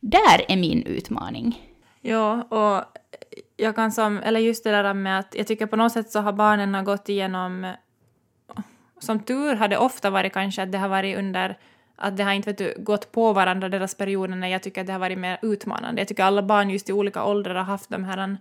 Där 0.00 0.44
är 0.48 0.56
min 0.56 0.82
utmaning. 0.82 1.71
Ja, 2.02 2.42
och 2.42 2.98
jag 3.56 3.74
kan 3.76 3.92
som, 3.92 4.18
eller 4.18 4.40
just 4.40 4.64
det 4.64 4.70
där 4.70 4.94
med 4.94 5.18
att 5.18 5.34
jag 5.34 5.46
tycker 5.46 5.66
på 5.66 5.76
något 5.76 5.92
sätt 5.92 6.10
så 6.10 6.20
har 6.20 6.32
barnen 6.32 6.84
gått 6.84 7.08
igenom, 7.08 7.72
som 8.98 9.20
tur 9.20 9.54
har 9.54 9.68
det 9.68 9.78
ofta 9.78 10.10
varit 10.10 10.32
kanske 10.32 10.62
att 10.62 10.72
det 10.72 10.78
har 10.78 10.88
varit 10.88 11.18
under 11.18 11.58
att 11.96 12.16
det 12.16 12.24
har 12.24 12.32
inte 12.32 12.50
vet 12.50 12.58
du, 12.58 12.74
gått 12.78 13.12
på 13.12 13.32
varandra 13.32 13.68
deras 13.68 13.94
perioder 13.94 14.36
när 14.36 14.48
jag 14.48 14.62
tycker 14.62 14.80
att 14.80 14.86
det 14.86 14.92
har 14.92 15.00
varit 15.00 15.18
mer 15.18 15.38
utmanande. 15.42 16.00
Jag 16.00 16.08
tycker 16.08 16.24
alla 16.24 16.42
barn 16.42 16.70
just 16.70 16.88
i 16.88 16.92
olika 16.92 17.24
åldrar 17.24 17.54
har 17.54 17.64
haft 17.64 17.90
de 17.90 18.04
här 18.04 18.36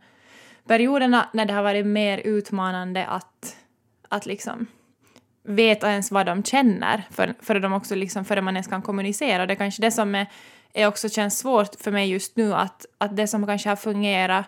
perioderna 0.68 1.30
när 1.34 1.46
det 1.46 1.54
har 1.54 1.64
varit 1.64 1.86
mer 1.86 2.18
utmanande 2.18 3.06
att, 3.06 3.58
att 4.10 4.26
liksom 4.26 4.68
veta 5.44 5.92
ens 5.92 6.12
vad 6.12 6.26
de 6.26 6.44
känner 6.44 7.04
för, 7.10 7.34
för 7.40 7.60
de 7.60 7.74
också 7.74 7.96
liksom, 7.96 8.26
före 8.26 8.42
man 8.42 8.56
ens 8.56 8.68
kan 8.68 8.82
kommunicera. 8.82 9.46
Det 9.46 9.54
är 9.54 9.56
kanske 9.56 9.82
det 9.82 9.92
som 9.92 10.16
är, 10.16 10.28
är 10.74 10.88
också 10.88 11.10
känns 11.10 11.40
svårt 11.40 11.76
för 11.82 11.92
mig 11.92 12.10
just 12.10 12.36
nu 12.36 12.54
att, 12.54 12.86
att 12.98 13.18
det 13.18 13.28
som 13.28 13.48
kanske 13.48 13.70
har 13.70 13.76
fungerat 13.76 14.46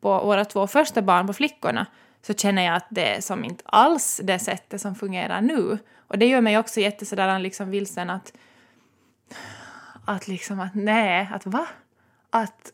på 0.00 0.24
våra 0.24 0.44
två 0.44 0.66
första 0.66 1.02
barn, 1.02 1.26
på 1.26 1.32
flickorna, 1.32 1.86
så 2.22 2.34
känner 2.34 2.62
jag 2.62 2.76
att 2.76 2.86
det 2.90 3.16
är 3.16 3.20
som 3.20 3.44
inte 3.44 3.64
alls 3.66 4.20
det 4.24 4.38
sättet 4.38 4.80
som 4.80 4.94
fungerar 4.94 5.40
nu. 5.40 5.78
Och 6.08 6.18
det 6.18 6.26
gör 6.26 6.40
mig 6.40 6.58
också 6.58 6.80
jättesådär 6.80 7.38
liksom 7.38 7.70
vilsen 7.70 8.10
att 8.10 8.32
att 10.04 10.28
liksom 10.28 10.60
att 10.60 10.74
nej, 10.74 11.28
att 11.32 11.46
va? 11.46 11.66
Att, 12.30 12.72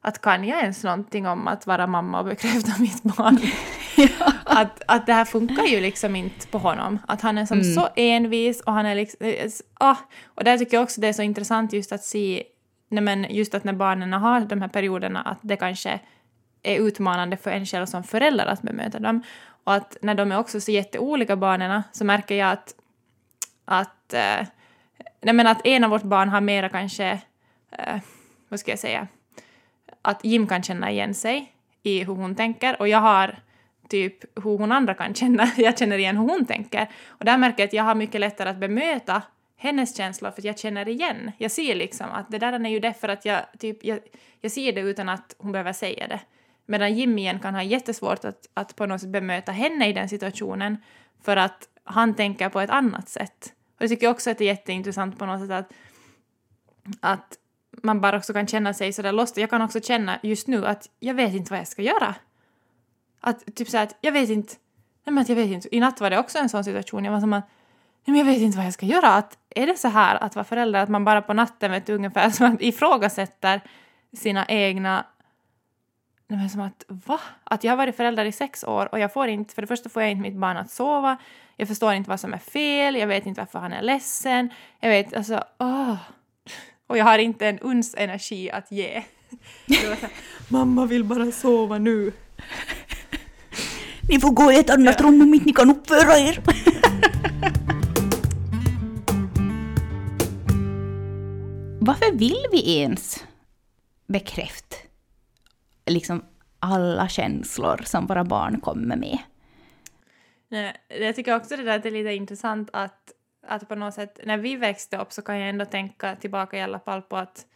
att 0.00 0.20
kan 0.20 0.44
jag 0.44 0.60
ens 0.60 0.84
någonting 0.84 1.26
om 1.26 1.48
att 1.48 1.66
vara 1.66 1.86
mamma 1.86 2.18
och 2.18 2.24
bekräfta 2.24 2.72
mitt 2.78 3.02
barn? 3.02 3.38
ja. 3.96 4.32
Att, 4.56 4.82
att 4.86 5.06
det 5.06 5.12
här 5.12 5.24
funkar 5.24 5.64
ju 5.64 5.80
liksom 5.80 6.16
inte 6.16 6.46
på 6.46 6.58
honom. 6.58 6.98
Att 7.08 7.20
han 7.20 7.38
är 7.38 7.46
som 7.46 7.60
mm. 7.60 7.74
så 7.74 7.88
envis 7.96 8.60
och 8.60 8.72
han 8.72 8.86
är 8.86 8.94
liksom... 8.94 9.26
Ah, 9.74 9.96
och 10.24 10.44
där 10.44 10.58
tycker 10.58 10.76
jag 10.76 10.82
också 10.82 11.00
det 11.00 11.08
är 11.08 11.12
så 11.12 11.22
intressant 11.22 11.72
just 11.72 11.92
att 11.92 12.04
se, 12.04 12.42
nej 12.88 13.02
men 13.02 13.26
just 13.30 13.54
att 13.54 13.64
när 13.64 13.72
barnen 13.72 14.12
har 14.12 14.40
de 14.40 14.62
här 14.62 14.68
perioderna 14.68 15.22
att 15.22 15.38
det 15.42 15.56
kanske 15.56 16.00
är 16.62 16.80
utmanande 16.80 17.36
för 17.36 17.50
en 17.50 17.66
själv 17.66 17.86
som 17.86 18.02
förälder 18.02 18.46
att 18.46 18.62
bemöta 18.62 18.98
dem. 18.98 19.22
Och 19.64 19.74
att 19.74 19.96
när 20.02 20.14
de 20.14 20.32
är 20.32 20.38
också 20.38 20.60
så 20.60 20.70
jätteolika 20.70 21.36
barnen 21.36 21.82
så 21.92 22.04
märker 22.04 22.34
jag 22.34 22.50
att, 22.50 22.74
att, 23.64 24.12
eh, 24.12 24.46
nej 25.20 25.34
men 25.34 25.46
att 25.46 25.66
en 25.66 25.84
av 25.84 25.90
vårt 25.90 26.02
barn 26.02 26.28
har 26.28 26.40
mera 26.40 26.68
kanske, 26.68 27.20
eh, 27.78 27.98
vad 28.48 28.60
ska 28.60 28.72
jag 28.72 28.78
säga, 28.78 29.08
att 30.02 30.24
Jim 30.24 30.46
kan 30.46 30.62
känna 30.62 30.90
igen 30.90 31.14
sig 31.14 31.52
i 31.82 32.04
hur 32.04 32.14
hon 32.14 32.34
tänker 32.34 32.80
och 32.80 32.88
jag 32.88 32.98
har 32.98 33.38
typ 33.88 34.38
hur 34.44 34.58
hon 34.58 34.72
andra 34.72 34.94
kan 34.94 35.14
känna, 35.14 35.50
jag 35.56 35.78
känner 35.78 35.98
igen 35.98 36.16
hur 36.16 36.28
hon 36.28 36.46
tänker. 36.46 36.90
Och 37.08 37.24
där 37.24 37.38
märker 37.38 37.62
jag 37.62 37.68
att 37.68 37.72
jag 37.72 37.84
har 37.84 37.94
mycket 37.94 38.20
lättare 38.20 38.48
att 38.48 38.56
bemöta 38.56 39.22
hennes 39.56 39.96
känslor 39.96 40.30
för 40.30 40.40
att 40.40 40.44
jag 40.44 40.58
känner 40.58 40.88
igen. 40.88 41.32
Jag 41.38 41.50
ser 41.50 41.74
liksom 41.74 42.06
att 42.10 42.30
det 42.30 42.38
där 42.38 42.52
är 42.52 42.68
ju 42.68 42.80
därför 42.80 43.08
att 43.08 43.24
jag, 43.24 43.40
typ, 43.58 43.84
jag, 43.84 43.98
jag 44.40 44.52
ser 44.52 44.72
det 44.72 44.80
utan 44.80 45.08
att 45.08 45.34
hon 45.38 45.52
behöver 45.52 45.72
säga 45.72 46.08
det. 46.08 46.20
Medan 46.66 46.94
Jimmy 46.94 47.22
igen 47.22 47.40
kan 47.40 47.54
ha 47.54 47.62
jättesvårt 47.62 48.24
att, 48.24 48.48
att 48.54 48.76
på 48.76 48.86
något 48.86 49.00
sätt 49.00 49.10
bemöta 49.10 49.52
henne 49.52 49.88
i 49.88 49.92
den 49.92 50.08
situationen 50.08 50.76
för 51.22 51.36
att 51.36 51.68
han 51.84 52.14
tänker 52.14 52.48
på 52.48 52.60
ett 52.60 52.70
annat 52.70 53.08
sätt. 53.08 53.52
Och 53.76 53.82
det 53.82 53.88
tycker 53.88 54.06
jag 54.06 54.12
också 54.14 54.30
att 54.30 54.38
det 54.38 54.44
är 54.44 54.46
jätteintressant 54.46 55.18
på 55.18 55.26
något 55.26 55.40
sätt 55.40 55.50
att, 55.50 55.72
att 57.00 57.38
man 57.82 58.00
bara 58.00 58.16
också 58.16 58.32
kan 58.32 58.46
känna 58.46 58.74
sig 58.74 58.92
sådär 58.92 59.12
lost. 59.12 59.36
Jag 59.36 59.50
kan 59.50 59.62
också 59.62 59.80
känna 59.80 60.18
just 60.22 60.46
nu 60.46 60.66
att 60.66 60.90
jag 61.00 61.14
vet 61.14 61.34
inte 61.34 61.50
vad 61.50 61.60
jag 61.60 61.68
ska 61.68 61.82
göra. 61.82 62.14
Att 63.20 63.54
typ 63.54 63.68
såhär 63.68 63.84
att 63.84 63.96
jag 64.00 64.12
vet 64.12 64.30
inte, 64.30 64.54
nej 65.04 65.14
men 65.14 65.22
att 65.22 65.28
jag 65.28 65.36
vet 65.36 65.50
inte. 65.50 65.76
I 65.76 65.80
natt 65.80 66.00
var 66.00 66.10
det 66.10 66.18
också 66.18 66.38
en 66.38 66.48
sån 66.48 66.64
situation. 66.64 67.04
Jag 67.04 67.12
var 67.12 67.20
som 67.20 67.32
att, 67.32 67.44
nej 68.04 68.12
men 68.12 68.16
jag 68.16 68.24
vet 68.24 68.42
inte 68.42 68.56
vad 68.56 68.66
jag 68.66 68.72
ska 68.72 68.86
göra. 68.86 69.08
Att, 69.08 69.38
är 69.50 69.66
det 69.66 69.76
så 69.76 69.88
här 69.88 70.16
att 70.16 70.34
vara 70.34 70.44
förälder 70.44 70.80
att 70.82 70.88
man 70.88 71.04
bara 71.04 71.22
på 71.22 71.32
natten 71.32 71.70
vet 71.70 71.88
ungefär 71.88 72.30
som 72.36 72.54
att 72.54 72.62
ifrågasätter 72.62 73.60
sina 74.12 74.46
egna 74.46 75.04
Nej, 76.28 76.38
men 76.38 76.50
som 76.50 76.60
att 76.60 76.84
va? 76.88 77.20
Att 77.44 77.64
jag 77.64 77.72
har 77.72 77.76
varit 77.76 77.96
förälder 77.96 78.24
i 78.24 78.32
sex 78.32 78.64
år 78.64 78.88
och 78.92 78.98
jag 78.98 79.12
får 79.12 79.28
inte, 79.28 79.54
för 79.54 79.62
det 79.62 79.68
första 79.68 79.88
får 79.88 80.02
jag 80.02 80.10
inte 80.10 80.22
mitt 80.22 80.36
barn 80.36 80.56
att 80.56 80.70
sova, 80.70 81.16
jag 81.56 81.68
förstår 81.68 81.92
inte 81.92 82.10
vad 82.10 82.20
som 82.20 82.34
är 82.34 82.38
fel, 82.38 82.96
jag 82.96 83.06
vet 83.06 83.26
inte 83.26 83.40
varför 83.40 83.58
han 83.58 83.72
är 83.72 83.82
ledsen, 83.82 84.50
jag 84.80 84.90
vet 84.90 85.14
alltså, 85.14 85.44
åh. 85.58 85.96
Och 86.86 86.98
jag 86.98 87.04
har 87.04 87.18
inte 87.18 87.46
en 87.48 87.58
uns 87.58 87.94
energi 87.98 88.50
att 88.50 88.72
ge. 88.72 88.88
Här, 89.68 90.10
Mamma 90.48 90.86
vill 90.86 91.04
bara 91.04 91.32
sova 91.32 91.78
nu. 91.78 92.12
Ni 94.08 94.20
får 94.20 94.30
gå 94.30 94.52
i 94.52 94.58
ett 94.58 94.70
annat 94.70 95.00
rum 95.00 95.22
om 95.22 95.34
inte 95.34 95.46
ni 95.46 95.52
kan 95.52 95.70
uppföra 95.70 96.18
er. 96.18 96.42
Varför 101.80 102.12
vill 102.12 102.46
vi 102.52 102.78
ens 102.78 103.24
bekräfta 104.06 104.76
liksom 105.86 106.24
alla 106.58 107.08
känslor 107.08 107.80
som 107.84 108.06
våra 108.06 108.24
barn 108.24 108.60
kommer 108.60 108.96
med? 108.96 109.18
Jag 110.88 111.16
tycker 111.16 111.36
också 111.36 111.56
det 111.56 111.62
där 111.62 111.76
att 111.76 111.82
det 111.82 111.88
är 111.88 111.92
lite 111.92 112.14
intressant 112.14 112.70
att, 112.72 113.12
att 113.46 113.68
på 113.68 113.74
något 113.74 113.94
sätt, 113.94 114.20
när 114.24 114.38
vi 114.38 114.56
växte 114.56 114.96
upp 114.96 115.12
så 115.12 115.22
kan 115.22 115.38
jag 115.38 115.48
ändå 115.48 115.64
tänka 115.64 116.16
tillbaka 116.16 116.58
i 116.58 116.62
alla 116.62 116.80
fall 116.80 117.02
på 117.02 117.16
att 117.16 117.46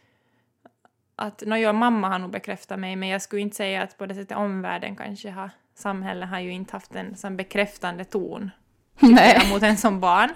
att 1.15 1.43
no, 1.45 1.73
mamma 1.73 2.09
har 2.09 2.19
nog 2.19 2.31
bekräftat 2.31 2.79
mig, 2.79 2.95
men 2.95 3.09
jag 3.09 3.21
skulle 3.21 3.41
inte 3.41 3.55
säga 3.55 3.83
att 3.83 3.97
på 3.97 4.05
det 4.05 4.15
sättet 4.15 4.37
omvärlden 4.37 4.95
kanske 4.95 5.29
har, 5.29 5.49
samhället 5.75 6.29
har 6.29 6.39
ju 6.39 6.51
inte 6.51 6.75
haft 6.75 6.95
en 6.95 7.15
sån 7.15 7.37
bekräftande 7.37 8.05
ton 8.05 8.51
mot 9.51 9.63
en 9.63 9.77
som 9.77 9.99
barn. 9.99 10.29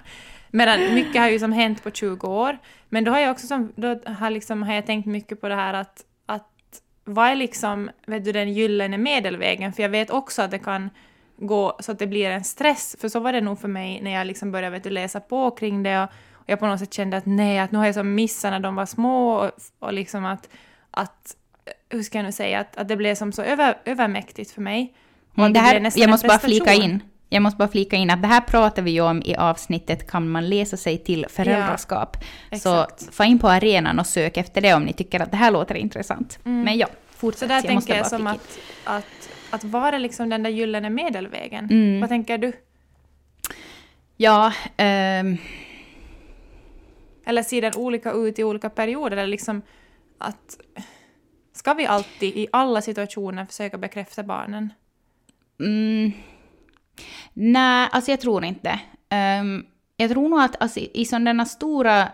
Medan 0.51 0.93
mycket 0.93 1.21
har 1.21 1.29
ju 1.29 1.39
som 1.39 1.51
hänt 1.51 1.83
på 1.83 1.91
20 1.91 2.27
år. 2.27 2.57
Men 2.89 3.03
då 3.03 3.11
har 3.11 3.19
jag 3.19 3.31
också 3.31 3.47
som, 3.47 3.73
då 3.75 3.99
har, 4.05 4.29
liksom, 4.29 4.63
har 4.63 4.73
jag 4.73 4.85
tänkt 4.85 5.05
mycket 5.05 5.41
på 5.41 5.49
det 5.49 5.55
här 5.55 5.73
att, 5.73 6.05
att 6.25 6.81
vad 7.03 7.27
är 7.27 7.35
liksom, 7.35 7.89
vet 8.05 8.25
du, 8.25 8.31
den 8.31 8.53
gyllene 8.53 8.97
medelvägen? 8.97 9.73
För 9.73 9.83
jag 9.83 9.89
vet 9.89 10.09
också 10.09 10.41
att 10.41 10.51
det 10.51 10.59
kan 10.59 10.89
gå 11.37 11.77
så 11.79 11.91
att 11.91 11.99
det 11.99 12.07
blir 12.07 12.29
en 12.29 12.43
stress, 12.43 12.95
för 12.99 13.09
så 13.09 13.19
var 13.19 13.33
det 13.33 13.41
nog 13.41 13.59
för 13.59 13.67
mig 13.67 14.01
när 14.01 14.11
jag 14.11 14.27
liksom 14.27 14.51
började 14.51 14.71
vet 14.71 14.83
du, 14.83 14.89
läsa 14.89 15.19
på 15.19 15.51
kring 15.51 15.83
det 15.83 16.03
och, 16.03 16.09
och 16.33 16.43
jag 16.45 16.59
på 16.59 16.67
något 16.67 16.79
sätt 16.79 16.93
kände 16.93 17.17
att 17.17 17.25
nej, 17.25 17.59
att 17.59 17.71
nu 17.71 17.77
har 17.77 17.85
jag 17.85 17.95
som 17.95 18.15
missat 18.15 18.51
när 18.51 18.59
de 18.59 18.75
var 18.75 18.85
små 18.85 19.33
och, 19.33 19.51
och 19.79 19.93
liksom 19.93 20.25
att, 20.25 20.49
att 20.91 21.35
hur 21.89 22.03
ska 22.03 22.17
jag 22.17 22.25
nu 22.25 22.31
säga, 22.31 22.59
att, 22.59 22.77
att 22.77 22.87
det 22.87 22.97
blev 22.97 23.15
som 23.15 23.31
så 23.31 23.41
över, 23.41 23.77
övermäktigt 23.85 24.51
för 24.51 24.61
mig. 24.61 24.93
Mm, 25.37 25.53
det 25.53 25.59
här, 25.59 25.91
jag 25.95 26.09
måste 26.09 26.27
bara 26.27 26.39
flika 26.39 26.73
in. 26.73 27.03
Jag 27.29 27.43
måste 27.43 27.57
bara 27.57 27.67
flika 27.67 27.95
in 27.95 28.09
att 28.09 28.21
det 28.21 28.27
här 28.27 28.41
pratar 28.41 28.81
vi 28.81 28.91
ju 28.91 29.01
om 29.01 29.21
i 29.25 29.35
avsnittet 29.35 30.11
Kan 30.11 30.29
man 30.29 30.49
läsa 30.49 30.77
sig 30.77 30.97
till 30.97 31.25
föräldraskap? 31.29 32.17
Ja, 32.49 32.57
så 32.57 32.87
få 33.11 33.23
in 33.23 33.39
på 33.39 33.49
arenan 33.49 33.99
och 33.99 34.07
sök 34.07 34.37
efter 34.37 34.61
det 34.61 34.73
om 34.73 34.83
ni 34.83 34.93
tycker 34.93 35.19
att 35.19 35.31
det 35.31 35.37
här 35.37 35.51
låter 35.51 35.75
intressant. 35.75 36.39
Mm. 36.45 36.61
Men 36.61 36.77
ja, 36.77 36.87
fortsätt. 37.09 37.39
Så 37.39 37.45
där 37.45 37.55
jag 37.55 37.65
tänker 37.65 37.95
jag 37.95 38.07
som 38.07 38.27
att, 38.27 38.59
att, 38.83 39.29
att 39.49 39.63
vara 39.63 39.97
liksom 39.97 40.29
den 40.29 40.43
där 40.43 40.49
gyllene 40.49 40.89
medelvägen. 40.89 41.65
Mm. 41.65 42.01
Vad 42.01 42.09
tänker 42.09 42.37
du? 42.37 42.53
Ja... 44.17 44.53
Um... 44.77 45.37
Eller 47.27 47.43
ser 47.43 47.61
den 47.61 47.75
olika 47.75 48.11
ut 48.11 48.39
i 48.39 48.43
olika 48.43 48.69
perioder? 48.69 49.17
Eller 49.17 49.27
liksom 49.27 49.61
att... 50.17 50.57
Ska 51.53 51.73
vi 51.73 51.85
alltid 51.85 52.37
i 52.37 52.47
alla 52.51 52.81
situationer 52.81 53.45
försöka 53.45 53.77
bekräfta 53.77 54.23
barnen? 54.23 54.73
Mm. 55.59 56.11
Nej, 57.33 57.89
alltså 57.91 58.11
jag 58.11 58.21
tror 58.21 58.45
inte. 58.45 58.79
Um, 59.41 59.65
jag 59.97 60.09
tror 60.11 60.29
nog 60.29 60.39
att 60.39 60.61
alltså, 60.61 60.79
i 60.79 61.05
sådana 61.05 61.45
stora, 61.45 62.11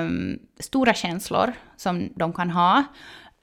um, 0.00 0.38
stora 0.58 0.94
känslor 0.94 1.52
som 1.76 2.12
de 2.16 2.32
kan 2.32 2.50
ha, 2.50 2.84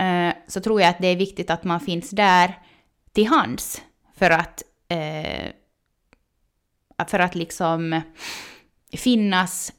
uh, 0.01 0.34
så 0.48 0.62
tror 0.62 0.82
jag 0.82 0.89
att 0.89 1.00
det 1.00 1.08
är 1.08 1.15
viktigt 1.15 1.50
att 1.50 1.63
man 1.63 1.79
finns 1.79 2.10
där 2.10 2.60
till 3.13 3.27
hands 3.27 3.82
för 4.15 4.32
att, 4.32 4.63
uh, 4.91 5.51
för 7.08 7.20
att 7.20 7.36
liksom 7.36 8.01
finnas 8.91 9.74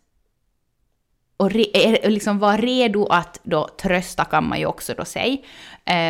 och 1.36 1.50
re, 1.50 1.64
eh, 1.74 2.10
liksom 2.10 2.38
vara 2.38 2.56
redo 2.56 3.06
att 3.06 3.40
då 3.42 3.68
trösta 3.68 4.24
kan 4.24 4.48
man 4.48 4.58
ju 4.58 4.66
också 4.66 4.94
då 4.94 5.04
säga, 5.04 5.38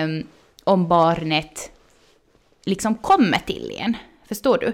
um, 0.05 0.27
om 0.65 0.89
barnet 0.89 1.76
liksom 2.67 2.95
kommer 2.95 3.39
till 3.39 3.73
en. 3.79 3.97
Förstår 4.29 4.59
du? 4.59 4.67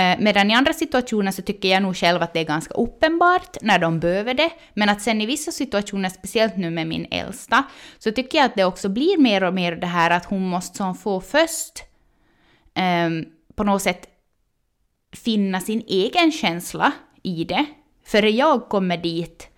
Eh, 0.00 0.18
medan 0.18 0.50
i 0.50 0.54
andra 0.54 0.72
situationer 0.72 1.32
så 1.32 1.42
tycker 1.42 1.68
jag 1.68 1.82
nog 1.82 1.96
själv 1.96 2.22
att 2.22 2.32
det 2.32 2.40
är 2.40 2.44
ganska 2.44 2.74
uppenbart 2.74 3.56
när 3.62 3.78
de 3.78 4.00
behöver 4.00 4.34
det, 4.34 4.50
men 4.74 4.88
att 4.88 5.02
sen 5.02 5.20
i 5.20 5.26
vissa 5.26 5.52
situationer, 5.52 6.08
speciellt 6.08 6.56
nu 6.56 6.70
med 6.70 6.86
min 6.86 7.06
äldsta, 7.10 7.64
så 7.98 8.12
tycker 8.12 8.38
jag 8.38 8.44
att 8.44 8.54
det 8.54 8.64
också 8.64 8.88
blir 8.88 9.18
mer 9.18 9.44
och 9.44 9.54
mer 9.54 9.76
det 9.76 9.86
här 9.86 10.10
att 10.10 10.24
hon 10.24 10.48
måste 10.48 10.76
som 10.76 10.94
få 10.94 11.20
först 11.20 11.84
eh, 12.74 13.10
på 13.54 13.64
något 13.64 13.82
sätt 13.82 14.08
finna 15.16 15.60
sin 15.60 15.84
egen 15.86 16.32
känsla 16.32 16.92
i 17.22 17.44
det, 17.44 17.66
före 18.04 18.30
jag 18.30 18.68
kommer 18.68 18.96
dit 18.96 19.48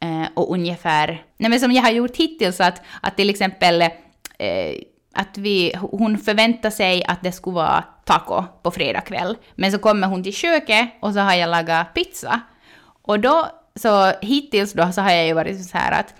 eh, 0.00 0.26
och 0.34 0.52
ungefär, 0.52 1.24
nej 1.36 1.50
men 1.50 1.60
som 1.60 1.72
jag 1.72 1.82
har 1.82 1.90
gjort 1.90 2.16
hittills, 2.16 2.60
att, 2.60 2.82
att 3.02 3.16
till 3.16 3.30
exempel 3.30 3.82
eh, 3.82 4.74
att 5.14 5.38
vi, 5.38 5.72
hon 5.80 6.18
förväntar 6.18 6.70
sig 6.70 7.04
att 7.04 7.22
det 7.22 7.32
skulle 7.32 7.54
vara 7.54 7.84
taco 8.04 8.44
på 8.62 8.70
fredag 8.70 9.00
kväll. 9.00 9.36
Men 9.54 9.72
så 9.72 9.78
kommer 9.78 10.06
hon 10.06 10.22
till 10.22 10.34
köket 10.34 10.88
och 11.00 11.12
så 11.12 11.20
har 11.20 11.34
jag 11.34 11.50
lagat 11.50 11.94
pizza. 11.94 12.40
Och 13.02 13.20
då, 13.20 13.46
så 13.76 14.12
hittills 14.22 14.72
då 14.72 14.92
så 14.92 15.00
har 15.00 15.10
jag 15.10 15.26
ju 15.26 15.32
varit 15.32 15.64
så 15.64 15.78
här 15.78 16.00
att 16.00 16.14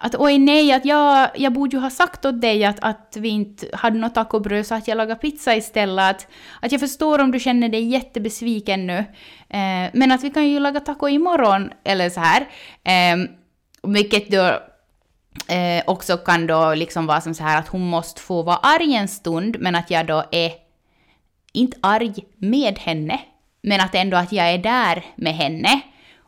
att 0.00 0.14
oj 0.18 0.38
nej, 0.38 0.72
att 0.72 0.84
jag, 0.84 1.30
jag 1.34 1.52
borde 1.52 1.76
ju 1.76 1.82
ha 1.82 1.90
sagt 1.90 2.24
åt 2.24 2.40
dig 2.40 2.64
att, 2.64 2.76
att 2.80 3.16
vi 3.20 3.28
inte 3.28 3.66
hade 3.72 3.98
något 3.98 4.14
tacobröd 4.14 4.66
så 4.66 4.74
att 4.74 4.88
jag 4.88 4.96
lagar 4.96 5.14
pizza 5.14 5.56
istället. 5.56 6.10
Att, 6.10 6.28
att 6.60 6.72
jag 6.72 6.80
förstår 6.80 7.18
om 7.18 7.30
du 7.30 7.40
känner 7.40 7.68
dig 7.68 7.84
jättebesviken 7.84 8.86
nu. 8.86 8.98
Eh, 9.48 9.90
men 9.92 10.12
att 10.12 10.24
vi 10.24 10.30
kan 10.30 10.48
ju 10.48 10.60
laga 10.60 10.80
taco 10.80 11.08
imorgon 11.08 11.70
eller 11.84 12.10
så 12.10 12.20
här. 12.20 12.40
Eh, 12.84 13.28
vilket 13.82 14.30
då 14.30 14.58
eh, 15.48 15.82
också 15.86 16.16
kan 16.16 16.46
då 16.46 16.74
liksom 16.74 17.06
vara 17.06 17.20
som 17.20 17.34
så 17.34 17.42
här 17.42 17.58
att 17.58 17.68
hon 17.68 17.88
måste 17.88 18.20
få 18.20 18.42
vara 18.42 18.56
arg 18.56 18.94
en 18.94 19.08
stund, 19.08 19.56
men 19.60 19.74
att 19.74 19.90
jag 19.90 20.06
då 20.06 20.24
är 20.30 20.52
inte 21.52 21.78
arg 21.82 22.14
med 22.36 22.78
henne, 22.78 23.20
men 23.62 23.80
att 23.80 23.94
ändå 23.94 24.16
att 24.16 24.32
jag 24.32 24.50
är 24.50 24.58
där 24.58 25.04
med 25.16 25.34
henne. 25.34 25.80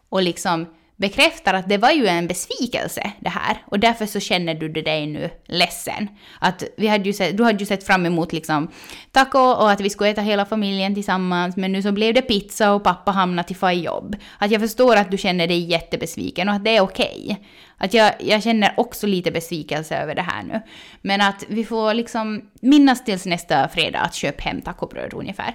Och 0.08 0.22
liksom 0.22 0.66
bekräftar 0.96 1.54
att 1.54 1.68
det 1.68 1.78
var 1.78 1.90
ju 1.90 2.06
en 2.06 2.26
besvikelse 2.26 3.12
det 3.20 3.28
här 3.28 3.62
och 3.64 3.78
därför 3.78 4.06
så 4.06 4.20
känner 4.20 4.54
du 4.54 4.68
dig 4.68 5.06
nu 5.06 5.30
ledsen. 5.46 6.08
Att 6.40 6.62
vi 6.76 6.86
hade 6.86 7.04
ju 7.04 7.12
sett, 7.12 7.36
du 7.36 7.44
hade 7.44 7.58
ju 7.58 7.66
sett 7.66 7.86
fram 7.86 8.06
emot 8.06 8.32
liksom 8.32 8.70
taco 9.12 9.38
och 9.38 9.70
att 9.70 9.80
vi 9.80 9.90
skulle 9.90 10.10
äta 10.10 10.20
hela 10.20 10.46
familjen 10.46 10.94
tillsammans 10.94 11.56
men 11.56 11.72
nu 11.72 11.82
så 11.82 11.92
blev 11.92 12.14
det 12.14 12.22
pizza 12.22 12.72
och 12.72 12.84
pappa 12.84 13.10
hamnade 13.10 13.48
till 13.48 13.56
faj 13.56 13.84
jobb. 13.84 14.16
Att 14.38 14.50
jag 14.50 14.60
förstår 14.60 14.96
att 14.96 15.10
du 15.10 15.18
känner 15.18 15.46
dig 15.46 15.58
jättebesviken 15.58 16.48
och 16.48 16.54
att 16.54 16.64
det 16.64 16.76
är 16.76 16.80
okej. 16.80 17.22
Okay. 17.24 17.36
Att 17.78 17.94
jag, 17.94 18.12
jag 18.18 18.42
känner 18.42 18.74
också 18.76 19.06
lite 19.06 19.30
besvikelse 19.30 19.96
över 19.96 20.14
det 20.14 20.22
här 20.22 20.42
nu. 20.42 20.60
Men 21.02 21.20
att 21.20 21.44
vi 21.48 21.64
får 21.64 21.94
liksom 21.94 22.50
minnas 22.60 23.04
tills 23.04 23.26
nästa 23.26 23.68
fredag 23.68 24.00
att 24.00 24.14
köpa 24.14 24.42
hem 24.42 24.60
tacobröd 24.60 25.14
ungefär. 25.14 25.54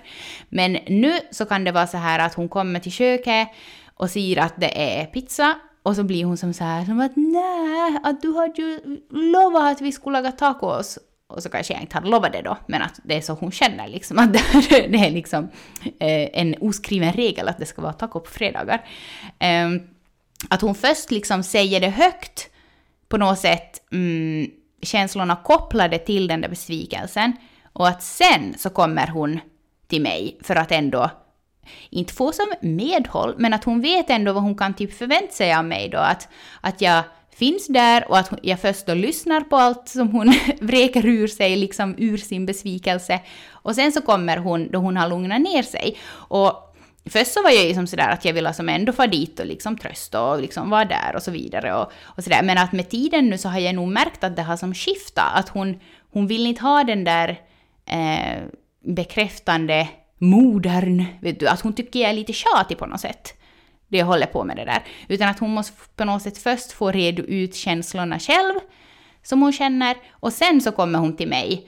Men 0.50 0.72
nu 0.88 1.14
så 1.32 1.46
kan 1.46 1.64
det 1.64 1.72
vara 1.72 1.88
så 1.88 1.98
här 1.98 2.20
att 2.20 2.34
hon 2.34 2.50
kommer 2.50 2.80
till 2.80 2.92
köket 2.92 3.48
och 4.02 4.10
säger 4.10 4.38
att 4.38 4.54
det 4.58 5.00
är 5.02 5.06
pizza 5.06 5.56
och 5.84 5.96
så 5.96 6.04
blir 6.04 6.26
hon 6.26 6.38
som 6.38 6.54
så 6.54 6.64
här 6.64 6.86
som 6.86 7.00
att 7.00 7.12
nej, 7.16 8.00
att 8.04 8.22
du 8.22 8.36
hade 8.36 8.62
ju 8.62 9.02
lovat 9.10 9.72
att 9.72 9.82
vi 9.82 9.92
skulle 9.92 10.18
laga 10.18 10.32
tacos. 10.32 11.00
och 11.28 11.44
så 11.44 11.50
kanske 11.50 11.74
jag 11.74 11.82
inte 11.82 11.96
hade 11.96 12.10
lovat 12.10 12.34
det 12.34 12.42
då, 12.42 12.58
men 12.68 12.82
att 12.82 13.00
det 13.04 13.18
är 13.18 13.22
så 13.22 13.34
hon 13.34 13.52
känner 13.52 13.88
liksom 13.88 14.20
att 14.20 14.34
det 14.70 15.06
är 15.06 15.12
liksom 15.12 15.50
eh, 15.84 16.30
en 16.34 16.56
oskriven 16.62 17.14
regel 17.14 17.48
att 17.48 17.58
det 17.58 17.66
ska 17.66 17.82
vara 17.82 17.94
taco 17.94 18.20
på 18.20 18.30
fredagar. 18.32 18.86
Ehm, 19.40 19.80
att 20.50 20.62
hon 20.62 20.76
först 20.76 21.12
liksom 21.12 21.44
säger 21.44 21.80
det 21.80 21.90
högt 21.90 22.50
på 23.08 23.18
något 23.18 23.40
sätt, 23.40 23.92
mm, 23.92 24.50
känslorna 24.82 25.36
kopplade 25.36 25.98
till 25.98 26.28
den 26.28 26.42
där 26.42 26.50
besvikelsen 26.50 27.34
och 27.74 27.88
att 27.88 28.04
sen 28.04 28.56
så 28.58 28.70
kommer 28.70 29.08
hon 29.08 29.40
till 29.88 30.02
mig 30.02 30.38
för 30.44 30.56
att 30.56 30.72
ändå 30.72 31.10
inte 31.90 32.14
få 32.14 32.32
som 32.32 32.54
medhåll, 32.62 33.36
men 33.38 33.54
att 33.54 33.64
hon 33.64 33.82
vet 33.82 34.10
ändå 34.10 34.34
vad 34.34 34.44
hon 34.44 34.56
kan 34.56 34.74
typ 34.74 34.98
förvänta 34.98 35.34
sig 35.34 35.54
av 35.54 35.66
mig 35.66 35.90
då. 35.90 35.98
Att, 35.98 36.28
att 36.62 36.82
jag 36.82 37.04
finns 37.36 37.68
där 37.68 38.10
och 38.10 38.18
att 38.18 38.32
jag 38.42 38.60
först 38.60 38.86
då 38.86 38.94
lyssnar 38.94 39.42
på 39.42 39.56
allt 39.56 39.90
som 39.90 40.08
hon 40.08 40.34
vräker 40.62 41.06
ur 41.06 41.28
sig, 41.28 41.56
liksom 41.56 41.96
ur 41.98 42.18
sin 42.18 42.46
besvikelse. 42.46 43.20
Och 43.52 43.76
sen 43.76 43.92
så 43.92 44.02
kommer 44.02 44.38
hon 44.38 44.72
då 44.72 44.80
hon 44.80 44.98
har 44.98 45.10
lugnat 45.10 45.42
ner 45.42 45.64
sig. 45.64 45.98
Och 46.30 46.68
Först 47.06 47.34
så 47.34 47.44
var 47.44 47.50
jag 47.50 47.66
ju 47.66 47.74
som 47.74 47.88
sådär 47.88 48.10
att 48.10 48.26
jag 48.26 48.34
ville 48.34 48.54
som 48.54 48.70
ändå 48.70 48.94
få 48.94 49.06
dit 49.06 49.40
och 49.40 49.46
liksom 49.46 49.78
trösta 49.78 50.24
och 50.24 50.42
liksom 50.42 50.70
vara 50.70 50.86
där 50.86 51.16
och 51.16 51.24
så 51.24 51.32
vidare 51.32 51.76
och, 51.76 51.92
och 52.02 52.24
sådär. 52.24 52.44
Men 52.44 52.58
att 52.58 52.72
med 52.72 52.90
tiden 52.90 53.30
nu 53.30 53.38
så 53.38 53.50
har 53.50 53.60
jag 53.60 53.76
nog 53.76 53.88
märkt 53.88 54.24
att 54.24 54.36
det 54.36 54.42
har 54.42 54.58
som 54.58 54.74
skiftat. 54.74 55.32
Att 55.34 55.50
hon, 55.50 55.80
hon 56.14 56.28
vill 56.28 56.48
inte 56.48 56.62
ha 56.62 56.84
den 56.84 57.04
där 57.04 57.40
eh, 57.86 58.44
bekräftande 58.86 59.88
modern, 60.22 61.06
vet 61.22 61.40
du, 61.40 61.48
att 61.48 61.62
hon 61.62 61.74
tycker 61.74 62.00
jag 62.00 62.10
är 62.10 62.14
lite 62.14 62.34
tjatig 62.34 62.78
på 62.78 62.86
något 62.86 63.02
sätt. 63.02 63.34
Det 63.88 63.98
jag 63.98 64.06
håller 64.06 64.26
på 64.26 64.44
med 64.44 64.56
det 64.56 64.66
där. 64.66 64.84
Utan 65.08 65.30
att 65.30 65.40
hon 65.40 65.54
måste 65.54 65.74
på 65.96 66.06
något 66.06 66.22
sätt 66.22 66.38
först 66.38 66.72
få 66.72 66.92
reda 66.92 67.24
ut 67.24 67.56
känslorna 67.56 68.20
själv, 68.20 68.60
som 69.24 69.42
hon 69.42 69.54
känner, 69.54 69.98
och 70.12 70.34
sen 70.34 70.62
så 70.62 70.72
kommer 70.72 71.00
hon 71.00 71.16
till 71.16 71.28
mig 71.28 71.68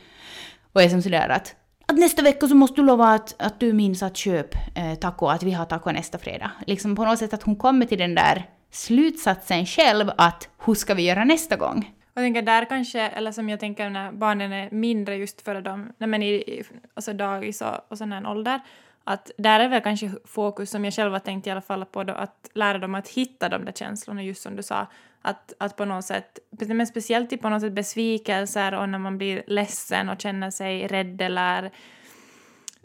och 0.73 0.81
är 0.81 0.89
som 0.89 1.01
sådär 1.01 1.29
att 1.29 1.55
att 1.85 1.97
nästa 1.99 2.21
vecka 2.21 2.47
så 2.47 2.55
måste 2.55 2.81
du 2.81 2.85
lova 2.85 3.07
att, 3.13 3.35
att 3.41 3.59
du 3.59 3.73
minns 3.73 4.03
att 4.03 4.17
köpa 4.17 4.57
eh, 4.75 4.95
taco, 4.95 5.27
att 5.27 5.43
vi 5.43 5.51
har 5.51 5.65
taco 5.65 5.91
nästa 5.91 6.17
fredag. 6.17 6.51
Liksom 6.67 6.95
på 6.95 7.05
något 7.05 7.19
sätt 7.19 7.33
att 7.33 7.43
hon 7.43 7.55
kommer 7.55 7.85
till 7.85 7.97
den 7.97 8.15
där 8.15 8.49
slutsatsen 8.71 9.65
själv 9.65 10.11
att 10.17 10.49
hur 10.65 10.75
ska 10.75 10.93
vi 10.93 11.03
göra 11.03 11.23
nästa 11.23 11.55
gång? 11.55 11.91
Jag 12.13 12.23
tänker 12.23 12.41
där 12.41 12.65
kanske, 12.65 13.01
eller 13.01 13.31
som 13.31 13.49
jag 13.49 13.59
tänker 13.59 13.89
när 13.89 14.11
barnen 14.11 14.53
är 14.53 14.71
mindre 14.71 15.15
just 15.15 15.41
före 15.41 15.61
dem, 15.61 15.93
nej 15.97 16.07
men 16.09 16.23
i 16.23 16.63
alltså 16.93 17.13
dagis 17.13 17.61
och, 17.61 17.79
och 17.87 17.97
sån 17.97 18.11
här 18.11 18.27
ålder, 18.27 18.59
att 19.03 19.31
där 19.37 19.59
är 19.59 19.69
väl 19.69 19.81
kanske 19.81 20.11
fokus 20.25 20.69
som 20.69 20.85
jag 20.85 20.93
själv 20.93 21.11
har 21.11 21.19
tänkt 21.19 21.47
i 21.47 21.49
alla 21.49 21.61
fall 21.61 21.85
på 21.85 22.03
då, 22.03 22.13
att 22.13 22.49
lära 22.53 22.77
dem 22.77 22.95
att 22.95 23.07
hitta 23.07 23.49
de 23.49 23.65
där 23.65 23.71
känslorna, 23.71 24.23
just 24.23 24.41
som 24.41 24.55
du 24.55 24.63
sa, 24.63 24.87
att, 25.21 25.53
att 25.57 25.75
på 25.75 25.85
något 25.85 26.05
sätt, 26.05 26.39
men 26.49 26.87
speciellt 26.87 27.33
i 27.33 27.37
på 27.37 27.49
något 27.49 27.61
sätt 27.61 27.73
besvikelser 27.73 28.73
och 28.73 28.89
när 28.89 28.99
man 28.99 29.17
blir 29.17 29.43
ledsen 29.47 30.09
och 30.09 30.21
känner 30.21 30.51
sig 30.51 30.87
rädd 30.87 31.21
eller 31.21 31.71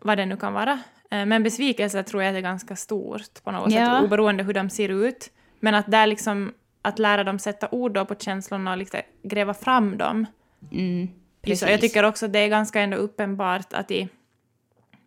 vad 0.01 0.19
det 0.19 0.27
nu 0.27 0.37
kan 0.37 0.53
vara. 0.53 0.81
Eh, 1.11 1.27
men 1.27 1.43
besvikelser 1.43 2.03
tror 2.03 2.23
jag 2.23 2.37
är 2.37 2.41
ganska 2.41 2.77
stort 2.77 3.45
på 3.45 3.51
något 3.51 3.73
ja. 3.73 3.87
sätt, 3.87 4.05
oberoende 4.05 4.43
hur 4.43 4.55
de 4.55 4.71
ser 4.71 4.89
ut. 4.89 5.31
Men 5.61 5.75
att 5.75 5.91
där 5.91 6.07
liksom 6.07 6.53
att 6.83 6.99
lära 6.99 7.25
dem 7.25 7.39
sätta 7.39 7.69
ord 7.71 7.93
då 7.93 8.05
på 8.05 8.15
känslorna 8.15 8.71
och 8.71 8.79
liksom 8.79 9.01
gräva 9.23 9.55
fram 9.55 9.99
dem. 9.99 10.27
Mm, 10.73 11.09
jag 11.43 11.81
tycker 11.81 12.03
också 12.03 12.27
att 12.27 12.33
det 12.33 12.39
är 12.39 12.49
ganska 12.49 12.81
ändå 12.81 12.97
uppenbart 12.97 13.73
att 13.73 13.91
i, 13.91 14.09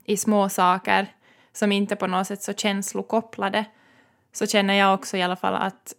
i 0.05 0.17
små 0.17 0.49
saker 0.49 1.07
som 1.53 1.71
inte 1.71 1.95
på 1.95 2.07
något 2.07 2.27
sätt 2.27 2.41
så 2.41 2.53
känslokopplade 2.53 3.65
så 4.31 4.47
känner 4.47 4.73
jag 4.73 4.93
också 4.93 5.17
i 5.17 5.21
alla 5.21 5.35
fall 5.35 5.55
att, 5.55 5.93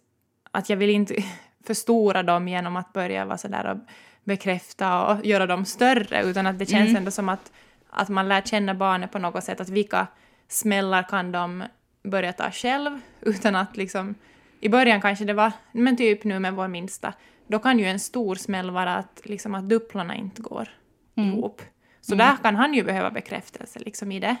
att 0.51 0.69
jag 0.69 0.77
vill 0.77 0.89
inte 0.89 1.15
förstora 1.65 2.23
dem 2.23 2.47
genom 2.47 2.75
att 2.75 2.93
börja 2.93 3.25
vara 3.25 3.37
sådär 3.37 3.71
och 3.71 3.77
bekräfta 4.23 5.05
och 5.05 5.25
göra 5.25 5.45
dem 5.45 5.65
större 5.65 6.23
utan 6.23 6.47
att 6.47 6.59
det 6.59 6.65
känns 6.65 6.89
mm. 6.89 6.95
ändå 6.95 7.11
som 7.11 7.29
att, 7.29 7.51
att 7.89 8.09
man 8.09 8.29
lär 8.29 8.41
känna 8.41 8.75
barnet 8.75 9.11
på 9.11 9.19
något 9.19 9.43
sätt 9.43 9.61
att 9.61 9.69
vilka 9.69 10.07
smällar 10.47 11.03
kan 11.03 11.31
de 11.31 11.63
börja 12.03 12.33
ta 12.33 12.51
själv 12.51 12.99
utan 13.21 13.55
att 13.55 13.77
liksom 13.77 14.15
i 14.63 14.69
början 14.69 15.01
kanske 15.01 15.25
det 15.25 15.33
var, 15.33 15.51
men 15.71 15.97
typ 15.97 16.23
nu 16.23 16.39
med 16.39 16.53
vår 16.53 16.67
minsta, 16.67 17.13
då 17.47 17.59
kan 17.59 17.79
ju 17.79 17.85
en 17.85 17.99
stor 17.99 18.35
smäll 18.35 18.71
vara 18.71 18.95
att, 18.95 19.21
liksom, 19.23 19.55
att 19.55 19.69
dupplorna 19.69 20.15
inte 20.15 20.41
går 20.41 20.69
mm. 21.15 21.29
ihop. 21.29 21.61
Så 22.01 22.13
mm. 22.13 22.27
där 22.27 22.37
kan 22.43 22.55
han 22.55 22.73
ju 22.73 22.83
behöva 22.83 23.11
bekräftelse 23.11 23.79
liksom 23.79 24.11
i 24.11 24.19
det. 24.19 24.35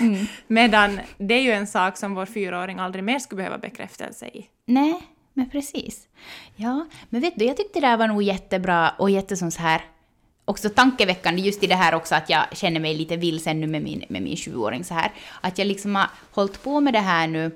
Mm. 0.00 0.26
Medan 0.46 1.00
det 1.18 1.34
är 1.34 1.42
ju 1.42 1.52
en 1.52 1.66
sak 1.66 1.96
som 1.96 2.14
vår 2.14 2.26
fyraåring 2.26 2.78
aldrig 2.78 3.04
mer 3.04 3.18
skulle 3.18 3.36
behöva 3.36 3.58
bekräftelse 3.58 4.26
i. 4.26 4.46
Nej, 4.64 5.02
men 5.32 5.50
precis. 5.50 6.08
Ja, 6.56 6.86
men 7.08 7.20
vet 7.20 7.36
du, 7.36 7.44
jag 7.44 7.56
tyckte 7.56 7.80
det 7.80 7.86
där 7.86 7.96
var 7.96 8.08
nog 8.08 8.22
jättebra 8.22 8.90
och 8.98 9.10
jättesån 9.10 9.50
så 9.50 9.62
här 9.62 9.80
också 10.44 10.68
tankeväckande 10.68 11.42
just 11.42 11.62
i 11.62 11.66
det 11.66 11.74
här 11.74 11.94
också 11.94 12.14
att 12.14 12.30
jag 12.30 12.44
känner 12.52 12.80
mig 12.80 12.94
lite 12.94 13.16
vilsen 13.16 13.60
nu 13.60 13.66
med 13.66 13.82
min, 13.82 14.04
med 14.08 14.22
min 14.22 14.36
sjuåring 14.36 14.84
så 14.84 14.94
här. 14.94 15.12
Att 15.40 15.58
jag 15.58 15.66
liksom 15.66 15.94
har 15.94 16.10
hållit 16.30 16.62
på 16.62 16.80
med 16.80 16.94
det 16.94 17.00
här 17.00 17.26
nu 17.26 17.50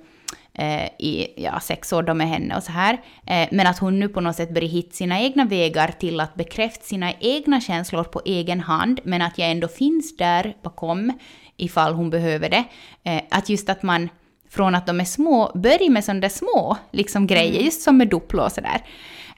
i 0.99 1.27
ja, 1.37 1.61
sex 1.61 1.93
år 1.93 2.03
då 2.03 2.15
med 2.15 2.29
henne 2.29 2.57
och 2.57 2.63
så 2.63 2.73
här. 2.73 3.01
Eh, 3.27 3.49
men 3.51 3.67
att 3.67 3.79
hon 3.79 4.01
nu 4.01 4.09
på 4.09 4.21
något 4.21 4.37
sätt 4.37 4.55
börjar 4.55 4.69
hitta 4.69 4.93
sina 4.93 5.21
egna 5.21 5.45
vägar 5.45 5.95
till 5.99 6.21
att 6.21 6.35
bekräfta 6.35 6.85
sina 6.85 7.13
egna 7.21 7.61
känslor 7.61 8.05
på 8.05 8.23
egen 8.25 8.61
hand, 8.61 9.01
men 9.05 9.23
att 9.23 9.39
jag 9.39 9.51
ändå 9.51 9.69
finns 9.69 10.17
där 10.17 10.57
bakom 10.63 11.13
ifall 11.57 11.95
hon 11.95 12.11
behöver 12.11 12.49
det. 12.49 12.65
Eh, 13.03 13.23
att 13.31 13.49
just 13.49 13.69
att 13.69 13.83
man 13.83 14.09
från 14.51 14.75
att 14.75 14.87
de 14.87 15.01
är 15.01 15.05
små 15.05 15.53
börjar 15.55 15.91
med 15.91 16.05
sådana 16.05 16.21
där 16.21 16.29
små 16.29 16.77
liksom, 16.91 17.27
grejer, 17.27 17.53
mm. 17.53 17.65
just 17.65 17.83
som 17.83 17.97
med 17.97 18.09
Duplo 18.09 18.43
och 18.43 18.53
sådär. 18.53 18.81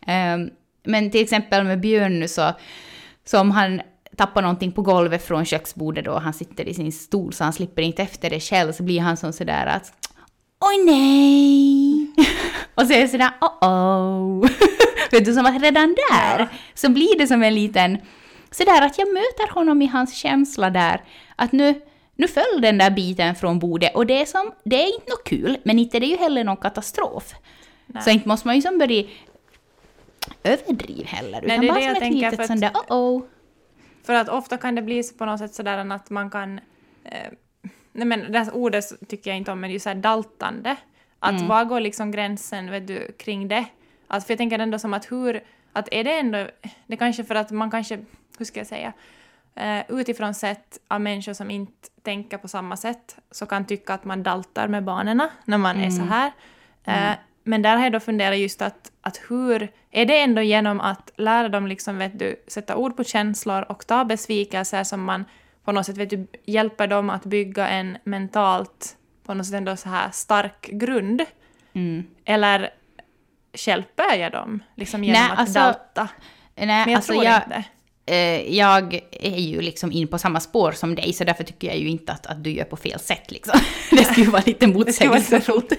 Um, 0.07 0.51
men 0.85 1.11
till 1.11 1.23
exempel 1.23 1.65
med 1.65 1.81
Björn 1.81 2.21
nu 2.21 2.29
så, 2.29 2.53
så 3.25 3.41
om 3.41 3.51
han 3.51 3.81
tappar 4.17 4.43
någonting 4.43 4.73
på 4.73 4.83
golvet 4.83 5.27
från 5.27 5.45
köksbordet 5.45 6.05
då, 6.05 6.19
han 6.19 6.33
sitter 6.33 6.69
i 6.69 6.75
sin 6.75 6.93
stol 6.93 7.33
så 7.33 7.45
han 7.45 7.53
slipper 7.53 7.83
inte 7.83 8.03
efter 8.03 8.31
det 8.31 8.41
själv, 8.41 8.73
så 8.73 8.83
blir 8.83 9.01
han 9.01 9.17
som 9.17 9.33
sådär 9.33 9.67
att 9.67 10.02
oj 10.63 10.85
nej! 10.85 12.11
och 12.75 12.87
så 12.87 12.93
är 12.93 13.01
det 13.01 13.09
sådär 13.09 13.31
oh 13.41 13.69
oh. 13.69 14.51
Vet 15.11 15.25
du, 15.25 15.35
som 15.35 15.47
att 15.47 15.63
redan 15.63 15.89
där 15.89 16.39
ja. 16.39 16.49
så 16.75 16.91
blir 16.91 17.19
det 17.19 17.27
som 17.27 17.43
en 17.43 17.55
liten, 17.55 17.99
sådär 18.51 18.83
att 18.83 18.99
jag 18.99 19.13
möter 19.13 19.55
honom 19.55 19.83
i 19.83 19.87
hans 19.87 20.15
känsla 20.15 20.71
där, 20.71 21.03
att 21.37 21.53
nu, 21.53 21.81
nu 22.17 22.29
föll 22.29 22.61
den 22.61 22.79
där 22.79 22.91
biten 22.91 23.35
från 23.35 23.59
bordet 23.59 23.95
och 23.95 24.07
det 24.07 24.21
är 24.21 24.27
som, 24.27 24.53
det 24.65 24.77
är 24.77 24.95
inte 24.95 25.11
något 25.11 25.25
kul, 25.25 25.59
men 25.65 25.79
inte 25.79 26.01
det 26.01 26.07
är 26.07 26.11
ju 26.11 26.17
heller 26.17 26.45
någon 26.45 26.57
katastrof. 26.57 27.35
Nej. 27.87 28.03
Så 28.03 28.11
inte 28.11 28.29
måste 28.29 28.49
man 28.49 28.57
ju 28.57 28.63
som 28.63 28.79
börja 28.79 29.05
överdriva 30.43 31.09
heller, 31.09 31.45
utan 31.45 31.61
Nej, 31.61 31.69
bara 31.69 31.81
som 31.81 32.03
ett 32.03 32.15
litet 32.15 32.47
sånt 32.47 32.61
där 32.61 32.71
oh 32.71 32.97
oh. 32.97 33.23
För 34.05 34.15
att 34.15 34.29
ofta 34.29 34.57
kan 34.57 34.75
det 34.75 34.83
bli 34.83 35.03
på 35.19 35.25
något 35.25 35.39
sätt 35.39 35.55
sådär 35.55 35.93
att 35.93 36.11
man 36.11 36.31
kan 36.31 36.61
eh, 37.05 37.33
nej 37.93 38.07
men 38.07 38.33
det 38.33 38.39
här 38.39 38.55
ordet 38.55 39.09
tycker 39.09 39.31
jag 39.31 39.39
inte 39.39 39.53
om, 39.53 39.61
men 39.61 39.69
det 39.69 39.73
är 39.73 39.75
ju 39.75 39.81
såhär 39.81 39.97
daltande. 39.97 40.77
Att 41.19 41.35
mm. 41.35 41.49
var 41.49 41.65
går 41.65 41.81
liksom 41.81 42.11
gränsen 42.11 42.71
vet 42.71 42.87
du, 42.87 43.13
kring 43.19 43.49
det? 43.49 43.65
Att, 44.09 44.27
för 44.27 44.33
jag 44.33 44.39
tänker 44.39 44.59
ändå 44.59 44.79
som 44.79 44.95
att 44.95 45.13
hur, 45.13 45.43
att 45.73 45.89
är 45.93 46.05
det 46.05 46.19
ändå, 46.19 46.47
det 46.87 46.97
kanske 46.97 47.25
för 47.25 47.35
att 47.35 47.51
man 47.51 47.71
kanske, 47.71 47.99
hur 48.39 48.45
ska 48.45 48.61
jag 48.61 48.67
säga, 48.67 48.93
uh, 49.61 49.99
utifrån 50.01 50.35
sett 50.35 50.79
av 50.89 51.01
människor 51.01 51.33
som 51.33 51.51
inte 51.51 51.89
tänker 52.03 52.39
på 52.39 52.49
samma 52.49 52.77
sätt 52.77 53.17
så 53.31 53.47
kan 53.47 53.67
tycka 53.67 53.95
att 53.95 54.05
man 54.05 54.23
daltar 54.23 54.69
med 54.69 54.85
barnen 54.85 55.29
när 55.45 55.59
man 55.59 55.77
mm. 55.77 55.87
är 55.87 55.91
så 55.91 56.03
här. 56.03 56.33
Uh, 56.89 57.17
Men 57.45 57.63
där 57.63 57.77
har 57.77 57.83
jag 57.83 57.93
då 57.93 58.01
funderat 58.01 58.39
just 58.39 58.63
att, 58.63 58.93
att 59.01 59.21
hur, 59.29 59.69
är 59.91 60.07
det 60.07 60.21
ändå 60.21 60.43
genom 60.43 60.81
att 60.81 61.13
lära 61.17 61.49
dem 61.49 61.67
liksom, 61.67 61.99
vet 61.99 62.19
du, 62.19 62.37
sätta 62.47 62.77
ord 62.77 62.97
på 62.97 63.05
känslor 63.05 63.63
och 63.69 63.87
ta 63.87 64.05
besvikelser 64.05 64.85
som 64.85 65.05
man 65.05 65.25
på 65.65 65.73
något 65.73 65.87
sätt 65.87 65.97
vet 65.97 66.11
du, 66.11 66.27
hjälper 66.45 66.87
dem 66.87 67.11
att 67.11 67.25
bygga 67.25 67.69
en 67.69 67.99
mentalt 68.05 68.97
på 69.27 69.35
något 69.35 69.47
sätt 69.47 69.55
ändå 69.55 69.77
så 69.77 69.89
här 69.89 70.11
stark 70.11 70.67
grund? 70.67 71.23
Mm. 71.73 72.07
Eller 72.25 72.71
hjälper 73.67 74.17
jag 74.17 74.33
dem 74.33 74.63
liksom 74.77 75.05
genom 75.05 75.23
nej, 75.23 75.31
att 75.33 75.39
alltså, 75.39 75.59
dalta? 75.59 76.09
Nej, 76.55 76.67
Men 76.67 76.89
jag 76.89 76.97
alltså 76.97 77.13
tror 77.13 77.25
jag, 77.25 77.43
inte. 77.47 77.65
Eh, 78.07 78.57
jag 78.57 79.01
är 79.13 79.39
ju 79.39 79.61
liksom 79.61 79.93
in 79.93 80.09
på 80.09 80.19
samma 80.19 80.41
spår 80.41 80.73
som 80.73 80.95
dig, 80.95 81.13
så 81.13 81.25
därför 81.25 81.45
tycker 81.45 81.69
jag 81.69 81.79
ju 81.79 81.89
inte 81.89 82.13
att, 82.13 82.27
att 82.27 82.45
du 82.45 82.51
gör 82.51 82.65
på 82.65 82.77
fel 82.77 83.01
sätt. 83.01 83.31
Liksom. 83.31 83.61
Det 83.91 84.05
skulle 84.05 84.31
vara 84.31 84.43
lite 84.47 84.67
motsägelsefullt. 84.67 85.73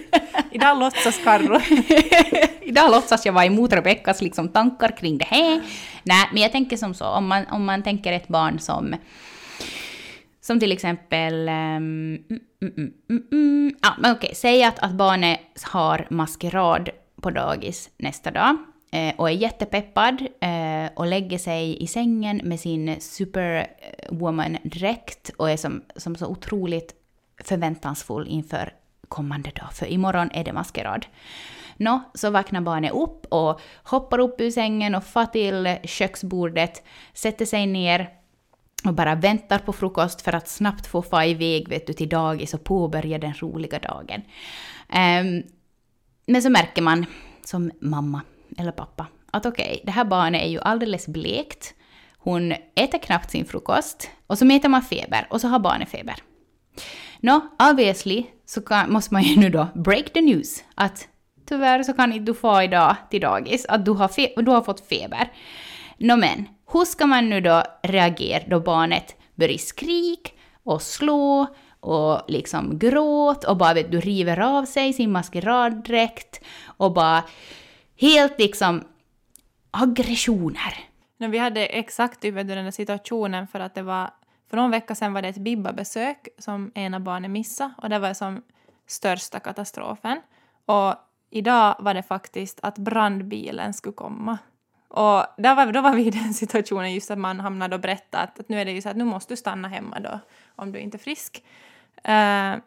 Idag 0.51 0.79
låtsas 0.79 1.19
Carro. 1.23 1.59
Idag 2.61 2.91
låtsas 2.91 3.25
jag 3.25 3.33
vara 3.33 3.45
emot 3.45 3.73
Rebeckas 3.73 4.21
liksom, 4.21 4.49
tankar 4.49 4.97
kring 4.97 5.17
det 5.17 5.25
här. 5.25 5.61
Nej, 6.03 6.29
men 6.31 6.41
jag 6.41 6.51
tänker 6.51 6.77
som 6.77 6.93
så, 6.93 7.05
om 7.05 7.27
man, 7.27 7.45
om 7.51 7.65
man 7.65 7.83
tänker 7.83 8.13
ett 8.13 8.27
barn 8.27 8.59
som 8.59 8.95
som 10.43 10.59
till 10.59 10.71
exempel, 10.71 11.33
um, 11.33 11.49
mm, 11.49 12.23
mm, 12.61 12.93
mm, 13.31 13.75
ja, 13.81 13.89
men 13.99 14.11
okej, 14.11 14.35
säg 14.35 14.63
att, 14.63 14.79
att 14.79 14.91
barnet 14.91 15.39
har 15.63 16.07
maskerad 16.09 16.89
på 17.21 17.29
dagis 17.29 17.89
nästa 17.97 18.31
dag 18.31 18.57
eh, 18.91 19.13
och 19.17 19.29
är 19.29 19.33
jättepeppad 19.33 20.21
eh, 20.21 20.85
och 20.95 21.07
lägger 21.07 21.37
sig 21.37 21.83
i 21.83 21.87
sängen 21.87 22.41
med 22.43 22.59
sin 22.59 22.95
superwoman-dräkt 22.99 25.31
och 25.37 25.51
är 25.51 25.57
som, 25.57 25.83
som 25.95 26.15
så 26.15 26.27
otroligt 26.27 26.95
förväntansfull 27.43 28.27
inför 28.27 28.73
kommande 29.07 29.49
dag, 29.49 29.73
för 29.73 29.85
imorgon 29.85 30.29
är 30.33 30.43
det 30.43 30.53
maskerad. 30.53 31.05
Nå, 31.77 32.01
så 32.13 32.29
vaknar 32.29 32.61
barnet 32.61 32.91
upp 32.91 33.25
och 33.29 33.61
hoppar 33.83 34.19
upp 34.19 34.41
ur 34.41 34.51
sängen 34.51 34.95
och 34.95 35.03
far 35.03 35.25
till 35.25 35.77
köksbordet, 35.83 36.83
sätter 37.13 37.45
sig 37.45 37.67
ner 37.67 38.22
och 38.85 38.93
bara 38.93 39.15
väntar 39.15 39.59
på 39.59 39.73
frukost 39.73 40.21
för 40.21 40.35
att 40.35 40.47
snabbt 40.47 40.87
få 40.87 41.01
fara 41.01 41.25
iväg 41.25 41.69
vet 41.69 41.87
du, 41.87 41.93
till 41.93 42.09
dagis 42.09 42.53
och 42.53 42.63
påbörja 42.63 43.17
den 43.17 43.33
roliga 43.33 43.79
dagen. 43.79 44.21
Um, 44.89 45.43
men 46.27 46.41
så 46.41 46.49
märker 46.49 46.81
man 46.81 47.05
som 47.43 47.71
mamma 47.81 48.21
eller 48.57 48.71
pappa 48.71 49.07
att 49.31 49.45
okej, 49.45 49.71
okay, 49.71 49.79
det 49.83 49.91
här 49.91 50.05
barnet 50.05 50.41
är 50.41 50.47
ju 50.47 50.59
alldeles 50.59 51.07
blekt. 51.07 51.73
Hon 52.17 52.51
äter 52.75 52.97
knappt 52.99 53.31
sin 53.31 53.45
frukost 53.45 54.09
och 54.27 54.37
så 54.37 54.45
mäter 54.45 54.69
man 54.69 54.81
feber 54.81 55.27
och 55.29 55.41
så 55.41 55.47
har 55.47 55.59
barnet 55.59 55.89
feber. 55.89 56.15
Nå, 57.19 57.39
no, 57.39 57.69
obviously 57.69 58.25
så 58.45 58.61
kan, 58.61 58.91
måste 58.93 59.13
man 59.13 59.23
ju 59.23 59.39
nu 59.39 59.49
då 59.49 59.67
break 59.73 60.13
the 60.13 60.21
news 60.21 60.63
att 60.75 61.07
tyvärr 61.45 61.83
så 61.83 61.93
kan 61.93 62.13
inte 62.13 62.31
du 62.31 62.33
få 62.33 62.61
idag 62.61 62.95
till 63.09 63.21
dagis, 63.21 63.65
att 63.65 63.85
du 63.85 63.91
har, 63.91 64.07
fe- 64.07 64.41
du 64.41 64.51
har 64.51 64.61
fått 64.61 64.87
feber. 64.87 65.31
Nå 65.97 66.15
no, 66.15 66.19
men, 66.19 66.47
hur 66.73 66.85
ska 66.85 67.05
man 67.05 67.29
nu 67.29 67.41
då 67.41 67.63
reagera 67.83 68.43
då 68.47 68.59
barnet 68.59 69.15
börjar 69.35 69.57
skrika 69.57 70.31
och 70.63 70.81
slå 70.81 71.47
och 71.79 72.21
liksom 72.27 72.79
gråt 72.79 73.43
och 73.43 73.57
bara 73.57 73.73
vet 73.73 73.91
du 73.91 73.99
river 73.99 74.39
av 74.39 74.65
sig 74.65 74.93
sin 74.93 75.11
maskeraddräkt 75.11 76.41
och 76.65 76.93
bara 76.93 77.23
helt 77.99 78.39
liksom 78.39 78.83
aggressioner. 79.71 80.73
No, 81.17 81.27
vi 81.27 81.37
hade 81.37 81.65
exakt 81.65 82.21
typ 82.21 82.35
den 82.35 82.47
där 82.47 82.71
situationen 82.71 83.47
för 83.47 83.59
att 83.59 83.75
det 83.75 83.81
var 83.81 84.09
för 84.49 84.57
någon 84.57 84.71
vecka 84.71 84.95
sedan 84.95 85.13
var 85.13 85.21
det 85.21 85.27
ett 85.27 85.37
Bibba-besök 85.37 86.27
som 86.37 86.71
ena 86.75 86.99
barnet 86.99 87.31
missade 87.31 87.73
och 87.77 87.89
det 87.89 87.99
var 87.99 88.13
som 88.13 88.41
största 88.87 89.39
katastrofen. 89.39 90.21
Och 90.65 90.95
idag 91.29 91.75
var 91.79 91.93
det 91.93 92.03
faktiskt 92.03 92.59
att 92.63 92.77
brandbilen 92.77 93.73
skulle 93.73 93.93
komma. 93.93 94.37
Och 94.93 95.25
där 95.37 95.55
var, 95.55 95.71
då 95.71 95.81
var 95.81 95.95
vi 95.95 96.05
i 96.05 96.09
den 96.09 96.33
situationen 96.43 96.93
just 96.93 97.11
att 97.11 97.17
man 97.17 97.39
hamnade 97.39 97.75
och 97.75 97.81
berättade 97.81 98.23
att, 98.23 98.39
att 98.39 98.49
nu 98.49 98.61
är 98.61 98.65
det 98.65 98.71
ju 98.71 98.81
så 98.81 98.89
att 98.89 98.97
nu 98.97 99.03
måste 99.03 99.33
du 99.33 99.37
stanna 99.37 99.67
hemma 99.67 99.99
då 99.99 100.19
om 100.55 100.71
du 100.71 100.79
inte 100.79 100.97
är 100.97 100.99
frisk. 100.99 101.43
Uh, 102.09 102.61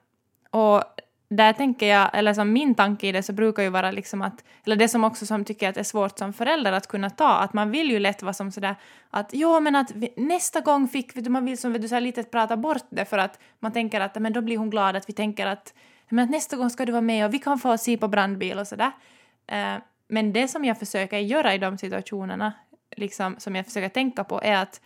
och 0.51 0.85
där 1.29 1.53
tänker 1.53 1.87
jag, 1.87 2.11
eller 2.13 2.35
som 2.35 2.53
min 2.53 2.75
tanke 2.75 3.07
i 3.07 3.13
det 3.13 3.23
så 3.23 3.33
brukar 3.33 3.63
ju 3.63 3.69
vara 3.69 3.91
liksom 3.91 4.23
att, 4.23 4.45
eller 4.65 4.77
det 4.77 4.89
som 4.89 5.05
också 5.05 5.27
som 5.27 5.45
tycker 5.45 5.69
att 5.69 5.77
är 5.77 5.83
svårt 5.83 6.19
som 6.19 6.33
förälder 6.33 6.73
att 6.73 6.87
kunna 6.87 7.11
ta, 7.11 7.37
att 7.37 7.53
man 7.53 7.71
vill 7.71 7.91
ju 7.91 7.99
lätt 7.99 8.23
vara 8.23 8.33
som 8.33 8.53
sådär 8.53 8.77
att 9.11 9.31
jo 9.33 9.61
men 9.61 9.77
att 9.77 9.91
vi, 9.95 10.15
nästa 10.17 10.61
gång 10.61 10.89
fick 10.89 11.17
vi, 11.17 11.29
man 11.29 11.45
vill 11.45 11.59
som 11.59 11.73
du 11.73 11.89
så 11.89 12.01
lite 12.01 12.23
prata 12.23 12.57
bort 12.57 12.87
det 12.91 13.05
för 13.05 13.19
att 13.19 13.39
man 13.59 13.73
tänker 13.73 14.01
att 14.01 14.15
men 14.15 14.33
då 14.33 14.41
blir 14.41 14.59
hon 14.59 14.71
glad 14.71 14.97
att 14.97 15.09
vi 15.09 15.13
tänker 15.13 15.47
att, 15.47 15.75
men 16.09 16.25
att 16.25 16.31
nästa 16.31 16.57
gång 16.57 16.71
ska 16.71 16.85
du 16.85 16.93
vara 16.93 17.03
med 17.03 17.27
och 17.27 17.35
vi 17.35 17.39
kan 17.39 17.59
få 17.59 17.79
se 17.79 17.97
på 17.97 18.09
brandbil 18.09 18.59
och 18.59 18.67
sådär. 18.67 18.93
Uh, 19.53 19.79
men 20.09 20.33
det 20.33 20.49
som 20.49 20.65
jag 20.65 20.79
försöker 20.79 21.19
göra 21.19 21.55
i 21.55 21.59
de 21.59 21.79
situationerna, 21.79 22.53
liksom, 22.97 23.35
som 23.39 23.57
jag 23.57 23.67
försöker 23.67 23.89
tänka 23.89 24.25
på, 24.25 24.41
är 24.43 24.57
att 24.57 24.81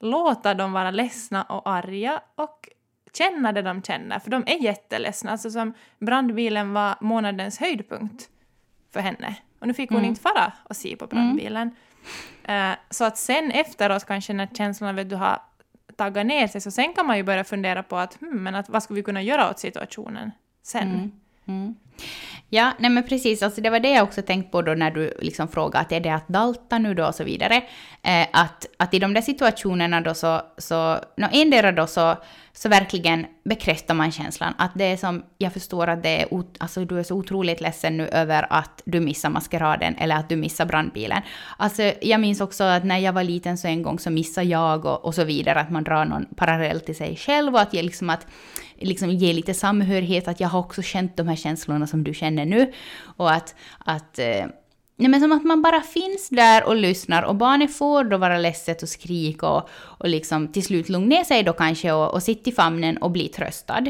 låta 0.00 0.54
dem 0.54 0.72
vara 0.72 0.90
ledsna 0.90 1.42
och 1.42 1.68
arga 1.68 2.20
och 2.34 2.68
känna 3.12 3.52
det 3.52 3.62
de 3.62 3.82
känner, 3.82 4.18
för 4.18 4.30
de 4.30 4.44
är 4.46 4.62
jätteledsna. 4.62 5.30
Alltså 5.30 5.50
som 5.50 5.74
brandbilen 5.98 6.72
var 6.72 6.96
månadens 7.00 7.60
höjdpunkt 7.60 8.28
för 8.92 9.00
henne. 9.00 9.36
Och 9.58 9.66
nu 9.66 9.74
fick 9.74 9.90
hon 9.90 9.98
mm. 9.98 10.08
inte 10.08 10.20
fara 10.20 10.52
och 10.64 10.76
se 10.76 10.96
på 10.96 11.06
brandbilen. 11.06 11.70
Mm. 12.44 12.72
Uh, 12.72 12.76
så 12.90 13.04
att 13.04 13.18
sen 13.18 13.50
efteråt 13.50 14.04
kanske 14.04 14.32
när 14.32 14.46
känslorna 14.46 14.92
vet 14.92 15.10
du 15.10 15.16
har 15.16 15.38
taggat 15.96 16.26
ner 16.26 16.46
sig, 16.46 16.60
så 16.60 16.70
sen 16.70 16.94
kan 16.94 17.06
man 17.06 17.16
ju 17.16 17.22
börja 17.22 17.44
fundera 17.44 17.82
på 17.82 17.96
att, 17.96 18.14
hmm, 18.20 18.42
men 18.42 18.54
att 18.54 18.68
vad 18.68 18.82
ska 18.82 18.94
vi 18.94 19.02
kunna 19.02 19.22
göra 19.22 19.50
åt 19.50 19.58
situationen 19.58 20.30
sen? 20.62 21.12
Mm. 21.44 21.76
Ja, 22.48 22.72
nej 22.78 22.90
men 22.90 23.02
precis, 23.02 23.42
alltså 23.42 23.60
det 23.60 23.70
var 23.70 23.80
det 23.80 23.90
jag 23.90 24.02
också 24.02 24.22
tänkte 24.22 24.50
på 24.50 24.62
då 24.62 24.74
när 24.74 24.90
du 24.90 25.14
liksom 25.20 25.48
frågade 25.48 25.78
att 25.78 25.92
är 25.92 26.00
det 26.00 26.10
att 26.10 26.28
dalta 26.28 26.78
nu 26.78 26.94
då 26.94 27.06
och 27.06 27.14
så 27.14 27.24
vidare. 27.24 27.56
Eh, 28.02 28.26
att, 28.32 28.66
att 28.76 28.94
i 28.94 28.98
de 28.98 29.14
där 29.14 29.20
situationerna 29.20 30.00
då 30.00 30.14
så, 30.14 30.40
så 30.58 30.98
no, 31.16 31.26
endera 31.32 31.72
då 31.72 31.86
så, 31.86 32.16
så 32.56 32.68
verkligen 32.68 33.26
bekräftar 33.44 33.94
man 33.94 34.12
känslan 34.12 34.54
att 34.58 34.70
det 34.74 34.84
är 34.84 34.96
som, 34.96 35.22
jag 35.38 35.52
förstår 35.52 35.86
att 35.86 36.02
det 36.02 36.22
är, 36.22 36.28
alltså 36.58 36.84
du 36.84 36.98
är 36.98 37.02
så 37.02 37.14
otroligt 37.14 37.60
ledsen 37.60 37.96
nu 37.96 38.08
över 38.08 38.46
att 38.50 38.82
du 38.84 39.00
missar 39.00 39.30
maskeraden 39.30 39.94
eller 39.98 40.16
att 40.16 40.28
du 40.28 40.36
missar 40.36 40.66
brandbilen. 40.66 41.22
Alltså 41.56 41.92
jag 42.02 42.20
minns 42.20 42.40
också 42.40 42.64
att 42.64 42.84
när 42.84 42.98
jag 42.98 43.12
var 43.12 43.24
liten 43.24 43.58
så 43.58 43.68
en 43.68 43.82
gång 43.82 43.98
så 43.98 44.10
missade 44.10 44.46
jag 44.46 44.84
och, 44.84 45.04
och 45.04 45.14
så 45.14 45.24
vidare, 45.24 45.60
att 45.60 45.70
man 45.70 45.84
drar 45.84 46.04
någon 46.04 46.26
parallell 46.36 46.80
till 46.80 46.96
sig 46.96 47.16
själv 47.16 47.54
och 47.54 47.60
att, 47.60 47.74
jag 47.74 47.84
liksom 47.84 48.10
att 48.10 48.26
liksom 48.78 49.10
ge 49.10 49.32
lite 49.32 49.54
samhörighet, 49.54 50.28
att 50.28 50.40
jag 50.40 50.48
har 50.48 50.60
också 50.60 50.82
känt 50.82 51.16
de 51.16 51.28
här 51.28 51.36
känslorna 51.36 51.86
som 51.86 52.04
du 52.04 52.14
känner 52.14 52.44
nu. 52.44 52.72
Och 53.16 53.32
att, 53.32 53.54
att 53.78 54.18
eh, 54.18 54.46
Nej, 54.96 55.08
men 55.08 55.20
som 55.20 55.32
att 55.32 55.44
man 55.44 55.62
bara 55.62 55.80
finns 55.80 56.28
där 56.28 56.64
och 56.64 56.76
lyssnar 56.76 57.22
och 57.22 57.34
barnet 57.34 57.76
får 57.76 58.04
då 58.04 58.16
vara 58.16 58.38
ledset 58.38 58.82
och 58.82 58.88
skrika 58.88 59.48
och, 59.48 59.68
och 59.72 60.08
liksom 60.08 60.48
till 60.48 60.64
slut 60.64 60.88
lugna 60.88 61.06
ner 61.06 61.24
sig 61.24 61.42
då 61.42 61.52
kanske 61.52 61.92
och, 61.92 62.14
och 62.14 62.22
sitta 62.22 62.50
i 62.50 62.52
famnen 62.52 62.96
och 62.96 63.10
bli 63.10 63.28
tröstad. 63.28 63.84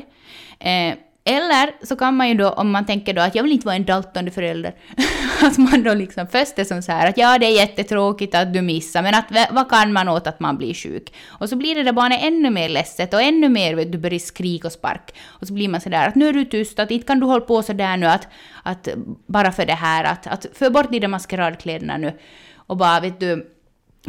Eh, 0.58 0.94
eller 1.26 1.86
så 1.86 1.96
kan 1.96 2.16
man 2.16 2.28
ju 2.28 2.34
då, 2.34 2.50
om 2.50 2.70
man 2.70 2.86
tänker 2.86 3.14
då 3.14 3.22
att 3.22 3.34
jag 3.34 3.42
vill 3.42 3.52
inte 3.52 3.66
vara 3.66 3.76
en 3.76 3.84
daltande 3.84 4.30
förälder, 4.30 4.74
att 5.42 5.58
man 5.58 5.82
då 5.82 5.94
liksom 5.94 6.26
först 6.26 6.58
är 6.58 6.64
som 6.64 6.82
så 6.82 6.92
här 6.92 7.08
att 7.08 7.16
ja, 7.16 7.38
det 7.38 7.46
är 7.46 7.56
jättetråkigt 7.56 8.34
att 8.34 8.52
du 8.52 8.62
missar, 8.62 9.02
men 9.02 9.14
att 9.14 9.50
vad 9.50 9.70
kan 9.70 9.92
man 9.92 10.08
åt 10.08 10.26
att 10.26 10.40
man 10.40 10.56
blir 10.56 10.74
sjuk? 10.74 11.14
Och 11.26 11.48
så 11.48 11.56
blir 11.56 11.74
det 11.74 11.82
där 11.82 11.92
barnet 11.92 12.22
ännu 12.22 12.50
mer 12.50 12.68
ledset 12.68 13.14
och 13.14 13.22
ännu 13.22 13.48
mer, 13.48 13.74
vet 13.74 13.92
du, 13.92 13.98
börjar 13.98 14.18
skrika 14.18 14.68
och 14.68 14.72
spark. 14.72 15.14
Och 15.26 15.46
så 15.46 15.54
blir 15.54 15.68
man 15.68 15.80
så 15.80 15.88
där 15.88 16.08
att 16.08 16.14
nu 16.14 16.28
är 16.28 16.32
du 16.32 16.44
tyst, 16.44 16.78
att 16.78 16.90
inte 16.90 17.06
kan 17.06 17.20
du 17.20 17.26
hålla 17.26 17.44
på 17.44 17.62
så 17.62 17.72
där 17.72 17.96
nu, 17.96 18.06
att, 18.06 18.28
att 18.62 18.88
bara 19.26 19.52
för 19.52 19.66
det 19.66 19.74
här, 19.74 20.04
att, 20.04 20.26
att 20.26 20.46
för 20.54 20.70
bort 20.70 20.90
de 20.90 20.98
där 20.98 21.08
maskeradkläderna 21.08 21.96
nu. 21.96 22.12
Och 22.54 22.76
bara, 22.76 23.00
vet 23.00 23.20
du, 23.20 23.50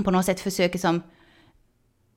på 0.04 0.12
något 0.12 0.26
sätt 0.26 0.40
försöker 0.40 0.80
som 0.80 1.04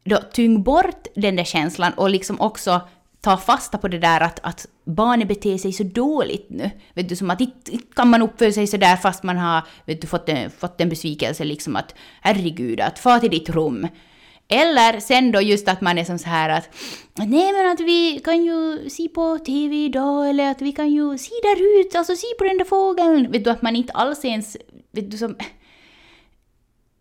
då 0.05 0.17
tyng 0.33 0.63
bort 0.63 1.07
den 1.15 1.37
där 1.37 1.45
känslan 1.45 1.93
och 1.93 2.11
liksom 2.11 2.41
också 2.41 2.81
ta 3.21 3.37
fasta 3.37 3.79
på 3.79 3.89
det 3.89 3.99
där 3.99 4.21
att, 4.21 4.41
att 4.43 4.67
barnet 4.85 5.29
beter 5.29 5.59
sig 5.59 5.73
så 5.73 5.83
dåligt 5.83 6.47
nu. 6.51 6.71
Vet 6.95 7.09
du, 7.09 7.17
som 7.17 7.31
att 7.31 7.41
inte 7.41 7.79
kan 7.95 8.09
man 8.11 8.23
uppföra 8.23 8.53
sig 8.53 8.67
så 8.67 8.77
där 8.77 8.97
fast 8.97 9.23
man 9.23 9.37
har 9.37 9.63
vet 9.87 10.01
du, 10.01 10.07
fått, 10.07 10.29
en, 10.29 10.51
fått 10.51 10.81
en 10.81 10.89
besvikelse 10.89 11.45
liksom 11.45 11.77
att 11.77 11.95
herregud, 12.21 12.81
att 12.81 12.99
far 12.99 13.19
till 13.19 13.31
ditt 13.31 13.51
rum. 13.51 13.89
Eller 14.49 15.01
sen 15.01 15.33
då 15.33 15.41
just 15.41 15.69
att 15.69 15.81
man 15.81 15.99
är 15.99 16.05
som 16.05 16.19
så 16.19 16.29
här 16.29 16.49
att 16.49 16.69
nej 17.15 17.53
men 17.53 17.73
att 17.73 17.81
vi 17.81 18.21
kan 18.25 18.45
ju 18.45 18.91
se 18.91 19.09
på 19.09 19.39
TV 19.39 19.77
idag 19.85 20.29
eller 20.29 20.51
att 20.51 20.63
vi 20.63 20.73
kan 20.73 20.91
ju 20.91 21.19
se 21.19 21.35
där 21.43 21.81
ut, 21.81 21.95
alltså 21.95 22.17
se 22.17 22.27
på 22.39 22.45
den 22.45 22.59
där 22.59 22.65
fågeln. 22.65 23.33
Vet 23.33 23.45
du 23.45 23.51
att 23.51 23.63
man 23.63 23.77
inte 23.77 23.93
alls 23.93 24.25
ens, 24.25 24.57
vet 24.93 25.11
du 25.11 25.17
som 25.17 25.37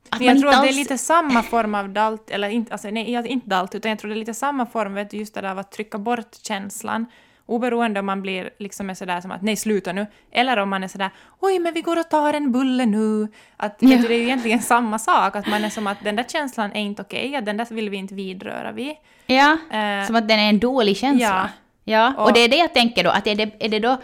att 0.09 0.21
jag 0.21 0.39
tror 0.39 0.49
att 0.49 0.63
det 0.63 0.69
är 0.69 0.73
lite 0.73 0.97
samma 0.97 1.43
form 1.43 1.75
av 1.75 1.89
dalt, 1.89 2.29
eller 2.29 2.49
inte, 2.49 2.71
alltså, 2.71 2.89
nej, 2.89 3.27
inte 3.27 3.49
dalt, 3.49 3.75
utan 3.75 3.89
jag 3.89 3.99
tror 3.99 4.09
det 4.09 4.15
är 4.15 4.19
lite 4.19 4.33
samma 4.33 4.65
form, 4.65 4.93
vet 4.93 5.09
du, 5.09 5.17
just 5.17 5.33
det 5.33 5.41
där 5.41 5.49
av 5.49 5.59
att 5.59 5.71
trycka 5.71 5.97
bort 5.97 6.35
känslan. 6.41 7.05
Oberoende 7.45 7.99
om 7.99 8.05
man 8.05 8.21
blir 8.21 8.49
liksom 8.59 8.89
är 8.89 8.93
sådär 8.93 9.21
som 9.21 9.31
att 9.31 9.41
nej 9.41 9.55
sluta 9.55 9.93
nu, 9.93 10.07
eller 10.31 10.57
om 10.57 10.69
man 10.69 10.83
är 10.83 10.87
sådär 10.87 11.09
oj 11.39 11.59
men 11.59 11.73
vi 11.73 11.81
går 11.81 11.99
och 11.99 12.09
tar 12.09 12.33
en 12.33 12.51
bulle 12.51 12.85
nu. 12.85 13.27
Att, 13.57 13.77
ja. 13.79 13.89
du, 13.89 14.07
det 14.07 14.13
är 14.13 14.17
ju 14.17 14.23
egentligen 14.23 14.61
samma 14.73 14.99
sak, 14.99 15.35
att 15.35 15.47
man 15.47 15.63
är 15.63 15.69
som 15.69 15.87
att 15.87 16.03
den 16.03 16.15
där 16.15 16.23
känslan 16.23 16.71
är 16.71 16.81
inte 16.81 17.01
okej, 17.01 17.29
okay, 17.29 17.41
den 17.41 17.57
där 17.57 17.67
vill 17.69 17.89
vi 17.89 17.97
inte 17.97 18.15
vidröra 18.15 18.71
vid. 18.71 18.95
Ja, 19.25 19.57
uh, 19.73 20.07
som 20.07 20.15
att 20.15 20.27
den 20.27 20.39
är 20.39 20.49
en 20.49 20.59
dålig 20.59 20.97
känsla. 20.97 21.49
Ja, 21.83 21.93
ja. 21.93 22.13
Och, 22.17 22.27
och 22.27 22.33
det 22.33 22.39
är 22.39 22.49
det 22.49 22.57
jag 22.57 22.73
tänker 22.73 23.03
då, 23.03 23.09
att 23.09 23.27
är 23.27 23.35
det, 23.35 23.51
är 23.59 23.69
det 23.69 23.79
då 23.79 23.97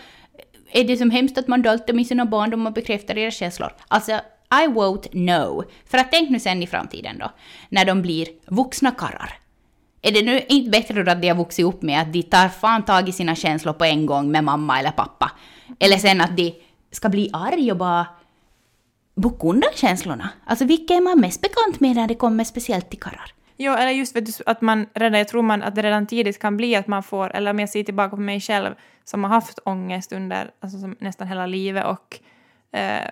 är 0.74 0.84
det 0.84 0.98
som 0.98 1.12
hemskt 1.12 1.38
att 1.38 1.48
man 1.48 1.62
daltar 1.62 1.94
med 1.94 2.08
sina 2.08 2.26
barn, 2.26 2.50
de 2.50 2.74
bekräftar 2.74 3.16
deras 3.16 3.36
känslor? 3.36 3.74
Alltså, 3.88 4.20
i 4.62 4.68
vote 4.68 5.10
no. 5.12 5.64
För 5.86 5.98
att 5.98 6.12
tänk 6.12 6.30
nu 6.30 6.40
sen 6.40 6.64
i 6.64 6.68
framtiden 6.68 7.18
då, 7.18 7.32
när 7.70 7.86
de 7.86 8.02
blir 8.02 8.28
vuxna 8.48 8.92
karrar. 8.92 9.38
Är 10.02 10.12
det 10.12 10.22
nu 10.22 10.42
inte 10.50 10.70
bättre 10.70 11.04
då 11.04 11.12
att 11.12 11.22
de 11.22 11.28
har 11.30 11.36
vuxit 11.36 11.66
upp 11.66 11.82
med 11.82 12.02
att 12.02 12.14
de 12.14 12.24
tar 12.24 12.50
fan 12.50 12.86
tag 12.86 13.10
i 13.10 13.12
sina 13.12 13.36
känslor 13.36 13.74
på 13.74 13.86
en 13.86 14.06
gång 14.06 14.32
med 14.32 14.44
mamma 14.44 14.80
eller 14.80 14.92
pappa? 14.92 15.32
Eller 15.80 15.98
sen 15.98 16.22
att 16.22 16.38
de 16.38 16.56
ska 16.92 17.10
bli 17.10 17.30
arg 17.34 17.72
och 17.72 17.78
bara 17.78 18.08
bucka 19.16 19.48
undan 19.48 19.70
känslorna? 19.76 20.30
Alltså 20.46 20.66
vilka 20.66 20.94
är 20.94 21.02
man 21.02 21.20
mest 21.20 21.42
bekant 21.42 21.80
med 21.80 21.96
när 21.96 22.08
det 22.08 22.16
kommer 22.16 22.44
speciellt 22.44 22.90
till 22.90 23.00
karrar? 23.00 23.34
Jo, 23.58 23.74
eller 23.74 23.92
just 23.92 24.16
vet 24.16 24.26
du, 24.26 24.44
att 24.46 24.62
man 24.62 24.86
redan, 24.94 25.18
jag 25.18 25.28
tror 25.28 25.42
man 25.42 25.64
att 25.64 25.76
det 25.76 25.82
redan 25.82 26.08
tidigt 26.08 26.40
kan 26.40 26.58
bli 26.58 26.76
att 26.76 26.88
man 26.88 27.04
får, 27.04 27.36
eller 27.36 27.52
om 27.52 27.60
jag 27.60 27.70
ser 27.70 27.84
tillbaka 27.84 28.16
på 28.16 28.22
mig 28.22 28.40
själv 28.40 28.76
som 29.04 29.24
har 29.24 29.32
haft 29.32 29.60
ångest 29.66 30.12
under 30.12 30.52
alltså, 30.60 30.78
nästan 31.00 31.28
hela 31.28 31.46
livet 31.46 31.86
och 31.86 32.20
eh, 32.74 33.10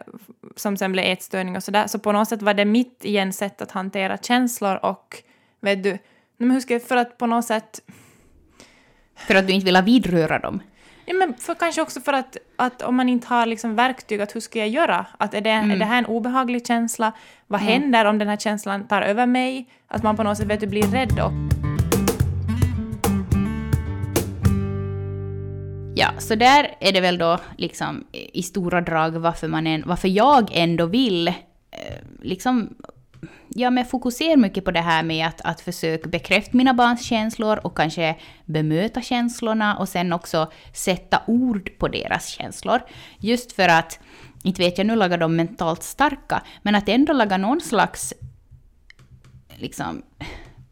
som 0.56 0.78
sen 0.78 0.91
blev 0.91 1.06
ätstörning 1.06 1.56
och 1.56 1.63
sådär. 1.63 1.88
Så 1.88 2.00
på 2.00 2.12
något 2.12 2.28
sätt 2.30 2.41
var 2.41 2.54
det 2.54 2.65
mitt 2.65 3.06
igen 3.06 3.34
sätt 3.34 3.62
att 3.62 3.71
hantera 3.71 4.17
känslor 4.17 4.86
och 4.86 5.24
vet 5.60 5.84
du, 5.84 5.97
men 6.38 6.52
hur 6.52 6.60
ska 6.60 6.74
jag, 6.74 6.84
för 6.84 6.97
att 6.97 7.17
på 7.17 7.26
något 7.26 7.45
sätt... 7.45 7.82
För 9.15 9.36
att 9.36 9.47
du 9.47 9.54
inte 9.54 9.65
vill 9.65 9.82
vidröra 9.82 10.39
dem? 10.39 10.62
Ja, 11.06 11.13
men 11.13 11.34
för, 11.34 11.56
kanske 11.56 11.82
också 11.82 12.02
för 12.02 12.13
att, 12.13 12.38
att 12.56 12.82
om 12.82 12.95
man 12.95 13.10
inte 13.10 13.28
har 13.28 13.45
liksom 13.45 13.76
verktyg, 13.76 14.21
att 14.21 14.36
hur 14.36 14.41
ska 14.41 14.60
jag 14.60 14.69
göra? 14.69 15.06
Att 15.17 15.34
är, 15.34 15.41
det, 15.41 15.50
mm. 15.50 15.71
är 15.71 15.78
det 15.78 15.86
här 15.86 15.97
en 15.97 16.06
obehaglig 16.06 16.67
känsla? 16.67 17.12
Vad 17.47 17.62
mm. 17.62 17.74
händer 17.74 18.06
om 18.06 18.17
den 18.17 18.28
här 18.28 18.38
känslan 18.38 18.88
tar 18.88 19.02
över 19.02 19.26
mig? 19.26 19.69
Att 19.88 20.04
man 20.04 20.17
på 20.17 20.24
något 20.24 20.38
sätt 20.38 20.47
vet 20.47 20.60
du, 20.60 20.67
blir 20.67 20.84
rädd. 20.84 21.19
Och, 21.19 21.61
Ja, 25.95 26.12
så 26.19 26.36
där 26.36 26.75
är 26.80 26.91
det 26.91 27.01
väl 27.01 27.17
då 27.17 27.39
liksom 27.58 28.06
i 28.12 28.43
stora 28.43 28.82
drag 28.82 29.12
varför, 29.12 29.47
man 29.47 29.67
en, 29.67 29.84
varför 29.86 30.08
jag 30.08 30.49
ändå 30.54 30.86
vill 30.86 31.27
eh, 31.27 31.34
liksom 32.21 32.75
ja, 33.47 33.69
men 33.69 33.86
fokusera 33.86 34.38
mycket 34.38 34.65
på 34.65 34.71
det 34.71 34.82
här 34.82 35.04
med 35.04 35.27
att, 35.27 35.41
att 35.41 35.62
försöka 35.62 36.10
bekräfta 36.10 36.58
mina 36.58 36.73
barns 36.73 37.06
känslor 37.06 37.60
och 37.63 37.77
kanske 37.77 38.15
bemöta 38.45 39.01
känslorna 39.01 39.77
och 39.77 39.89
sen 39.89 40.13
också 40.13 40.51
sätta 40.73 41.21
ord 41.27 41.77
på 41.77 41.88
deras 41.88 42.27
känslor. 42.27 42.82
Just 43.19 43.51
för 43.51 43.67
att, 43.67 43.99
inte 44.43 44.62
vet 44.62 44.77
jag, 44.77 44.88
nu 44.88 44.95
lagar 44.95 45.17
de 45.17 45.36
mentalt 45.36 45.84
starka, 45.84 46.41
men 46.62 46.75
att 46.75 46.89
ändå 46.89 47.13
laga 47.13 47.38
någon 47.38 47.62
slags 47.62 48.13
liksom 49.58 50.01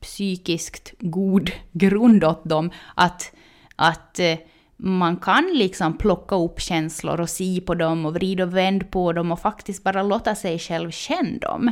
psykiskt 0.01 0.93
god 0.99 1.51
grund 1.71 2.23
åt 2.23 2.49
dem. 2.49 2.71
Att, 2.95 3.31
att 3.75 4.19
eh, 4.19 4.37
man 4.81 5.17
kan 5.17 5.49
liksom 5.53 5.97
plocka 5.97 6.35
upp 6.35 6.61
känslor 6.61 7.21
och 7.21 7.29
se 7.29 7.61
på 7.61 7.75
dem 7.75 8.05
och 8.05 8.13
vrida 8.13 8.43
och 8.43 8.57
vända 8.57 8.85
på 8.85 9.13
dem 9.13 9.31
och 9.31 9.39
faktiskt 9.39 9.83
bara 9.83 10.03
låta 10.03 10.35
sig 10.35 10.59
själv 10.59 10.91
känna 10.91 11.37
dem. 11.37 11.71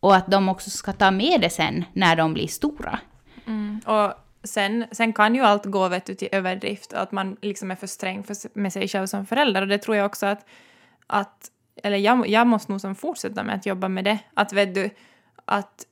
Och 0.00 0.16
att 0.16 0.30
de 0.30 0.48
också 0.48 0.70
ska 0.70 0.92
ta 0.92 1.10
med 1.10 1.40
det 1.40 1.50
sen 1.50 1.84
när 1.92 2.16
de 2.16 2.34
blir 2.34 2.46
stora. 2.46 2.98
Mm. 3.46 3.80
Och 3.86 4.12
sen, 4.44 4.84
sen 4.92 5.12
kan 5.12 5.34
ju 5.34 5.40
allt 5.40 5.64
gå 5.64 5.88
vet 5.88 6.06
du, 6.06 6.14
till 6.14 6.28
överdrift, 6.32 6.92
att 6.92 7.12
man 7.12 7.36
liksom 7.42 7.70
är 7.70 7.76
för 7.76 7.86
sträng 7.86 8.22
för, 8.22 8.58
med 8.58 8.72
sig 8.72 8.88
själv 8.88 9.06
som 9.06 9.26
förälder. 9.26 9.62
Och 9.62 9.68
det 9.68 9.78
tror 9.78 9.96
jag 9.96 10.06
också 10.06 10.26
att, 10.26 10.46
att 11.06 11.50
eller 11.82 11.96
jag, 11.96 12.28
jag 12.28 12.46
måste 12.46 12.72
nog 12.72 12.80
som 12.80 12.94
fortsätta 12.94 13.42
med 13.42 13.54
att 13.54 13.66
jobba 13.66 13.88
med 13.88 14.04
det. 14.04 14.18
Att 14.34 14.52
vet 14.52 14.74
du, 14.74 14.90
att 15.44 15.86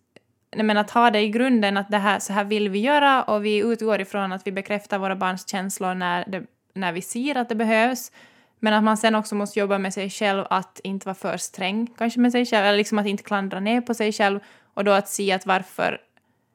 nej 0.56 0.64
men 0.64 0.76
att 0.76 0.90
ha 0.90 1.10
det 1.10 1.20
i 1.20 1.28
grunden 1.28 1.76
att 1.76 1.90
det 1.90 1.98
här, 1.98 2.18
så 2.18 2.32
här 2.32 2.44
vill 2.44 2.68
vi 2.68 2.78
göra 2.78 3.22
och 3.22 3.44
vi 3.44 3.56
utgår 3.56 4.00
ifrån 4.00 4.32
att 4.32 4.46
vi 4.46 4.52
bekräftar 4.52 4.98
våra 4.98 5.16
barns 5.16 5.48
känslor 5.48 5.94
när, 5.94 6.24
det, 6.28 6.42
när 6.74 6.92
vi 6.92 7.02
ser 7.02 7.36
att 7.36 7.48
det 7.48 7.54
behövs. 7.54 8.12
Men 8.58 8.74
att 8.74 8.84
man 8.84 8.96
sen 8.96 9.14
också 9.14 9.34
måste 9.34 9.60
jobba 9.60 9.78
med 9.78 9.94
sig 9.94 10.10
själv 10.10 10.44
att 10.50 10.80
inte 10.84 11.06
vara 11.06 11.14
för 11.14 11.36
sträng 11.36 11.86
kanske 11.98 12.20
med 12.20 12.32
sig 12.32 12.46
själv, 12.46 12.66
eller 12.66 12.78
liksom 12.78 12.98
att 12.98 13.06
inte 13.06 13.22
klandra 13.22 13.60
ner 13.60 13.80
på 13.80 13.94
sig 13.94 14.12
själv 14.12 14.40
och 14.74 14.84
då 14.84 14.92
att 14.92 15.08
se 15.08 15.32
att 15.32 15.46
varför, 15.46 16.00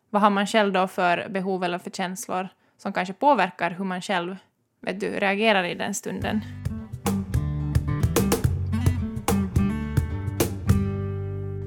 vad 0.10 0.22
har 0.22 0.30
man 0.30 0.48
själv 0.48 0.74
då 0.74 0.88
för 0.88 1.28
behov 1.30 1.64
eller 1.64 1.78
för 1.78 1.90
känslor 1.90 2.50
som 2.78 2.94
kanske 2.94 3.14
påverkar 3.14 3.72
hur 3.72 3.86
man 3.86 4.02
själv 4.02 4.36
vet 4.82 5.00
du, 5.00 5.08
reagerar 5.08 5.64
i 5.64 5.76
den 5.76 5.94
stunden. 5.94 6.42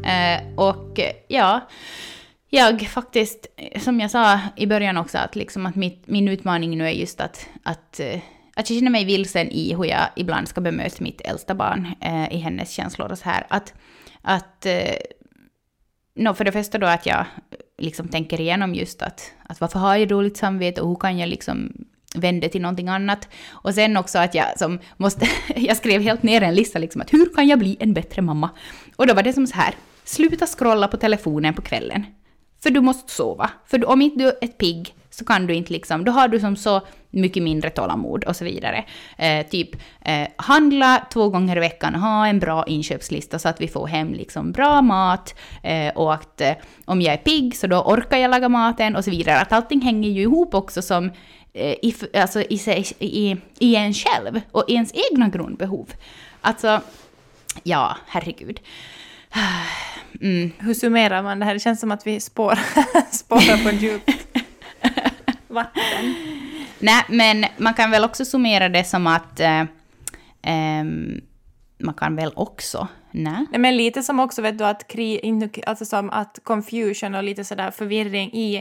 Eh, 0.04 0.54
och 0.56 1.00
ja, 1.28 1.60
jag 2.50 2.80
faktiskt, 2.80 3.46
som 3.80 4.00
jag 4.00 4.10
sa 4.10 4.40
i 4.56 4.66
början 4.66 4.96
också, 4.96 5.18
att, 5.18 5.36
liksom 5.36 5.66
att 5.66 5.76
mitt, 5.76 6.02
min 6.06 6.28
utmaning 6.28 6.78
nu 6.78 6.86
är 6.86 6.90
just 6.90 7.20
att, 7.20 7.48
att, 7.62 8.00
eh, 8.00 8.20
att 8.54 8.70
jag 8.70 8.78
känner 8.78 8.90
mig 8.90 9.04
vilsen 9.04 9.50
i 9.50 9.74
hur 9.74 9.84
jag 9.84 10.08
ibland 10.16 10.48
ska 10.48 10.60
bemöta 10.60 10.96
mitt 10.98 11.20
äldsta 11.20 11.54
barn 11.54 11.94
eh, 12.00 12.32
i 12.32 12.38
hennes 12.38 12.70
känslor 12.70 13.12
och 13.12 13.18
så 13.18 13.24
här. 13.24 13.46
Att, 13.50 13.74
att 14.22 14.66
eh, 14.66 14.94
no, 16.14 16.34
för 16.34 16.44
det 16.44 16.52
första 16.52 16.78
då 16.78 16.86
att 16.86 17.06
jag 17.06 17.24
liksom 17.78 18.08
tänker 18.08 18.40
igenom 18.40 18.74
just 18.74 19.02
att, 19.02 19.32
att 19.42 19.60
varför 19.60 19.78
har 19.78 19.96
jag 19.96 20.08
dåligt 20.08 20.36
samvete 20.36 20.80
och 20.80 20.88
hur 20.88 20.96
kan 20.96 21.18
jag 21.18 21.28
liksom 21.28 21.72
vända 22.14 22.48
till 22.48 22.62
någonting 22.62 22.88
annat. 22.88 23.28
Och 23.48 23.74
sen 23.74 23.96
också 23.96 24.18
att 24.18 24.34
jag 24.34 24.58
som 24.58 24.78
måste, 24.96 25.28
jag 25.56 25.76
skrev 25.76 26.02
helt 26.02 26.22
ner 26.22 26.42
en 26.42 26.54
lista 26.54 26.78
liksom 26.78 27.00
att 27.00 27.12
hur 27.12 27.34
kan 27.34 27.48
jag 27.48 27.58
bli 27.58 27.76
en 27.80 27.94
bättre 27.94 28.22
mamma? 28.22 28.50
Och 28.96 29.06
då 29.06 29.14
var 29.14 29.22
det 29.22 29.32
som 29.32 29.46
så 29.46 29.56
här, 29.56 29.74
sluta 30.04 30.46
scrolla 30.46 30.88
på 30.88 30.96
telefonen 30.96 31.54
på 31.54 31.62
kvällen. 31.62 32.06
För 32.62 32.70
du 32.70 32.80
måste 32.80 33.12
sova. 33.12 33.50
För 33.66 33.88
om 33.88 34.02
inte 34.02 34.18
du 34.18 34.26
är 34.40 34.46
pigg 34.46 34.94
så 35.10 35.24
kan 35.24 35.46
du 35.46 35.54
inte 35.54 35.72
liksom, 35.72 36.04
då 36.04 36.12
har 36.12 36.28
du 36.28 36.40
som 36.40 36.56
så 36.56 36.80
mycket 37.10 37.42
mindre 37.42 37.70
tålamod 37.70 38.24
och 38.24 38.36
så 38.36 38.44
vidare. 38.44 38.84
Eh, 39.18 39.46
typ 39.46 39.70
eh, 40.04 40.28
handla 40.36 41.06
två 41.12 41.28
gånger 41.28 41.56
i 41.56 41.60
veckan, 41.60 41.94
ha 41.94 42.26
en 42.26 42.38
bra 42.38 42.64
inköpslista 42.66 43.38
så 43.38 43.48
att 43.48 43.60
vi 43.60 43.68
får 43.68 43.86
hem 43.86 44.14
liksom 44.14 44.52
bra 44.52 44.82
mat 44.82 45.34
eh, 45.62 45.96
och 45.96 46.14
att 46.14 46.40
eh, 46.40 46.52
om 46.84 47.00
jag 47.00 47.14
är 47.14 47.18
pigg 47.18 47.56
så 47.56 47.66
då 47.66 47.82
orkar 47.82 48.18
jag 48.18 48.30
laga 48.30 48.48
maten 48.48 48.96
och 48.96 49.04
så 49.04 49.10
vidare. 49.10 49.40
Att 49.40 49.52
allting 49.52 49.80
hänger 49.80 50.10
ju 50.10 50.22
ihop 50.22 50.54
också 50.54 50.82
som 50.82 51.10
eh, 51.52 51.72
i, 51.72 51.94
alltså 52.14 52.42
i, 52.42 52.58
sig, 52.58 52.86
i, 52.98 53.36
i 53.58 53.76
en 53.76 53.94
själv 53.94 54.40
och 54.52 54.64
i 54.68 54.74
ens 54.74 54.92
egna 55.10 55.28
grundbehov. 55.28 55.92
Alltså, 56.40 56.80
ja, 57.62 57.96
herregud. 58.06 58.60
Mm. 60.20 60.50
Hur 60.58 60.74
summerar 60.74 61.22
man 61.22 61.38
det 61.38 61.44
här? 61.44 61.54
Det 61.54 61.60
känns 61.60 61.80
som 61.80 61.92
att 61.92 62.06
vi 62.06 62.20
spår, 62.20 62.58
spårar 63.10 63.64
på 63.64 63.70
djupt 63.76 64.10
vatten. 65.48 66.14
Nej, 66.78 67.04
men 67.08 67.44
man 67.56 67.74
kan 67.74 67.90
väl 67.90 68.04
också 68.04 68.24
summera 68.24 68.68
det 68.68 68.84
som 68.84 69.06
att 69.06 69.40
eh, 69.40 69.60
eh, 70.42 70.84
man 71.78 71.94
kan 71.96 72.16
väl 72.16 72.32
också, 72.36 72.88
nej. 73.10 73.46
nej. 73.50 73.60
men 73.60 73.76
lite 73.76 74.02
som 74.02 74.20
också 74.20 74.42
vet 74.42 74.58
du 74.58 74.64
att 74.64 74.88
krig, 74.88 75.62
alltså 75.66 75.84
som 75.84 76.10
att 76.10 76.38
confusion 76.42 77.14
och 77.14 77.22
lite 77.22 77.44
sådär 77.44 77.70
förvirring 77.70 78.32
i 78.32 78.56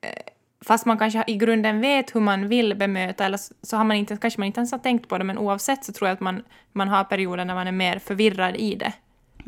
eh, 0.00 0.22
fast 0.64 0.86
man 0.86 0.98
kanske 0.98 1.24
i 1.26 1.36
grunden 1.36 1.80
vet 1.80 2.14
hur 2.14 2.20
man 2.20 2.48
vill 2.48 2.74
bemöta, 2.74 3.24
eller 3.24 3.38
så 3.62 3.76
har 3.76 3.84
man 3.84 3.96
inte, 3.96 4.16
kanske 4.16 4.40
man 4.40 4.46
inte 4.46 4.60
ens 4.60 4.72
har 4.72 4.78
tänkt 4.78 5.08
på 5.08 5.18
det, 5.18 5.24
men 5.24 5.38
oavsett 5.38 5.84
så 5.84 5.92
tror 5.92 6.08
jag 6.08 6.14
att 6.14 6.20
man, 6.20 6.42
man 6.72 6.88
har 6.88 7.04
perioder 7.04 7.44
när 7.44 7.54
man 7.54 7.66
är 7.66 7.72
mer 7.72 7.98
förvirrad 7.98 8.56
i 8.56 8.74
det. 8.74 8.92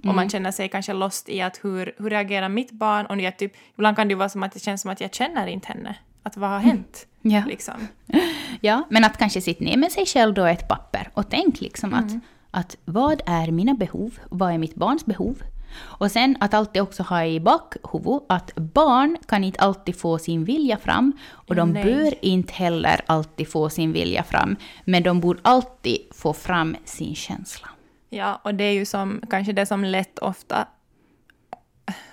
Mm. 0.03 0.11
Och 0.11 0.15
man 0.17 0.29
känner 0.29 0.51
sig 0.51 0.69
kanske 0.69 0.93
lost 0.93 1.29
i 1.29 1.41
att 1.41 1.61
hur, 1.63 1.95
hur 1.99 2.11
reagerar 2.11 2.49
mitt 2.49 2.73
barn? 2.73 3.07
Och 3.07 3.21
jag 3.21 3.39
typ, 3.39 3.53
ibland 3.75 3.97
kan 3.97 4.09
det 4.09 4.15
vara 4.15 4.29
som 4.29 4.43
att 4.43 4.53
det 4.53 4.61
känns 4.61 4.83
som 4.83 4.91
att 4.91 5.01
jag 5.01 5.15
känner 5.15 5.47
inte 5.47 5.69
henne. 5.69 5.97
Att 6.23 6.37
vad 6.37 6.51
har 6.51 6.57
mm. 6.57 6.69
hänt? 6.69 7.07
Mm. 7.25 7.37
Ja. 7.37 7.45
Liksom. 7.47 7.89
ja, 8.61 8.83
men 8.91 9.05
att 9.05 9.19
kanske 9.19 9.41
sitta 9.41 9.65
ner 9.65 9.77
med 9.77 9.93
sig 9.93 10.07
själv 10.07 10.35
då 10.35 10.45
ett 10.45 10.69
papper 10.69 11.11
och 11.15 11.31
tänk 11.31 11.61
liksom 11.61 11.95
mm. 11.95 12.05
att, 12.05 12.13
att 12.51 12.77
vad 12.85 13.23
är 13.27 13.51
mina 13.51 13.75
behov? 13.75 14.19
Vad 14.31 14.53
är 14.53 14.59
mitt 14.59 14.75
barns 14.75 15.07
behov? 15.07 15.43
Och 15.79 16.11
sen 16.11 16.37
att 16.41 16.55
alltid 16.55 16.83
också 16.83 17.03
ha 17.03 17.25
i 17.25 17.41
bakhuvudet 17.41 18.23
att 18.29 18.55
barn 18.55 19.17
kan 19.27 19.45
inte 19.45 19.61
alltid 19.61 19.97
få 19.97 20.19
sin 20.19 20.45
vilja 20.45 20.77
fram 20.77 21.13
och 21.31 21.55
de 21.55 21.71
Nej. 21.71 21.85
bör 21.85 22.25
inte 22.25 22.53
heller 22.53 23.01
alltid 23.07 23.49
få 23.49 23.71
sin 23.71 23.93
vilja 23.93 24.23
fram, 24.23 24.57
men 24.85 25.03
de 25.03 25.21
borde 25.21 25.41
alltid 25.43 25.99
få 26.11 26.33
fram 26.33 26.77
sin 26.85 27.15
känsla. 27.15 27.69
Ja, 28.15 28.41
och 28.43 28.55
det 28.55 28.65
är 28.65 28.73
ju 28.73 28.85
som 28.85 29.23
kanske 29.31 29.53
det 29.53 29.67
som 29.67 29.85
lätt 29.85 30.19
ofta... 30.19 30.67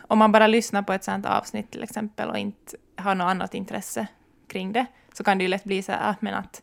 Om 0.01 0.19
man 0.19 0.31
bara 0.31 0.47
lyssnar 0.47 0.81
på 0.81 0.93
ett 0.93 1.03
sånt 1.03 1.25
avsnitt 1.25 1.71
till 1.71 1.83
exempel 1.83 2.29
och 2.29 2.38
inte 2.38 2.77
har 2.97 3.15
något 3.15 3.25
annat 3.25 3.53
intresse 3.53 4.07
kring 4.47 4.73
det, 4.73 4.85
så 5.13 5.23
kan 5.23 5.38
det 5.38 5.43
ju 5.43 5.47
lätt 5.47 5.63
bli 5.63 5.83
så 5.83 5.91
här, 5.91 6.15
men 6.19 6.33
att 6.33 6.62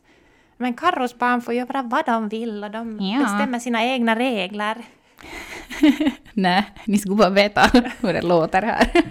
men 0.57 0.73
Carros 0.73 1.19
barn 1.19 1.41
får 1.41 1.53
göra 1.53 1.81
vad 1.81 2.05
de 2.05 2.29
vill 2.29 2.63
och 2.63 2.71
de 2.71 2.99
ja. 2.99 3.19
bestämmer 3.19 3.59
sina 3.59 3.83
egna 3.83 4.15
regler. 4.15 4.85
Nej, 6.33 6.65
ni 6.85 6.97
skulle 6.97 7.15
bara 7.15 7.29
veta 7.29 7.61
hur 7.99 8.13
det 8.13 8.21
låter 8.21 8.61
här. 8.61 8.91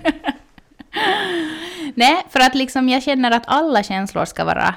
Nej, 1.94 2.26
för 2.28 2.40
att 2.40 2.54
liksom 2.54 2.88
jag 2.88 3.02
känner 3.02 3.30
att 3.30 3.44
alla 3.46 3.82
känslor 3.82 4.24
ska 4.24 4.44
vara 4.44 4.74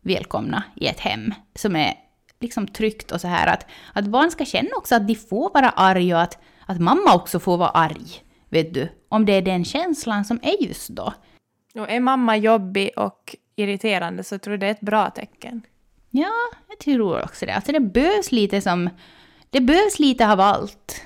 välkomna 0.00 0.62
i 0.74 0.86
ett 0.86 1.00
hem 1.00 1.34
som 1.54 1.76
är 1.76 1.94
liksom 2.40 2.68
tryggt 2.68 3.12
och 3.12 3.20
så 3.20 3.28
här 3.28 3.46
att, 3.46 3.66
att 3.92 4.06
barn 4.06 4.30
ska 4.30 4.44
känna 4.44 4.70
också 4.76 4.94
att 4.94 5.08
de 5.08 5.14
får 5.14 5.54
vara 5.54 5.70
arga 5.70 6.16
och 6.16 6.22
att, 6.22 6.38
att 6.66 6.80
mamma 6.80 7.14
också 7.14 7.40
får 7.40 7.56
vara 7.56 7.70
arg. 7.70 8.24
Vet 8.48 8.74
du? 8.74 8.88
Om 9.08 9.26
det 9.26 9.32
är 9.32 9.42
den 9.42 9.64
känslan 9.64 10.24
som 10.24 10.40
är 10.42 10.62
just 10.62 10.88
då. 10.88 11.12
Och 11.74 11.90
är 11.90 12.00
mamma 12.00 12.36
jobbig 12.36 12.90
och 12.96 13.36
irriterande 13.56 14.24
så 14.24 14.38
tror 14.38 14.52
jag 14.52 14.60
det 14.60 14.66
är 14.66 14.70
ett 14.70 14.80
bra 14.80 15.10
tecken. 15.10 15.62
Ja, 16.10 16.32
jag 16.68 16.78
tror 16.78 17.24
också 17.24 17.46
det. 17.46 17.54
Alltså 17.54 17.72
det 17.72 17.80
behövs 17.80 18.32
lite 18.32 18.60
som... 18.60 18.90
Det 19.50 19.60
behövs 19.60 19.98
lite 19.98 20.32
av 20.32 20.40
allt. 20.40 21.02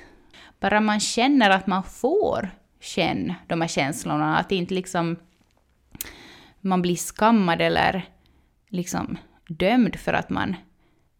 Bara 0.59 0.81
man 0.81 0.99
känner 0.99 1.49
att 1.49 1.67
man 1.67 1.83
får 1.83 2.49
känna 2.81 3.35
de 3.47 3.61
här 3.61 3.67
känslorna. 3.67 4.37
Att 4.37 4.51
inte 4.51 4.73
liksom 4.73 5.15
man 6.61 6.81
blir 6.81 6.95
skammad 6.95 7.61
eller 7.61 8.05
liksom 8.69 9.17
dömd 9.47 9.95
för 9.95 10.13
att 10.13 10.29
man 10.29 10.55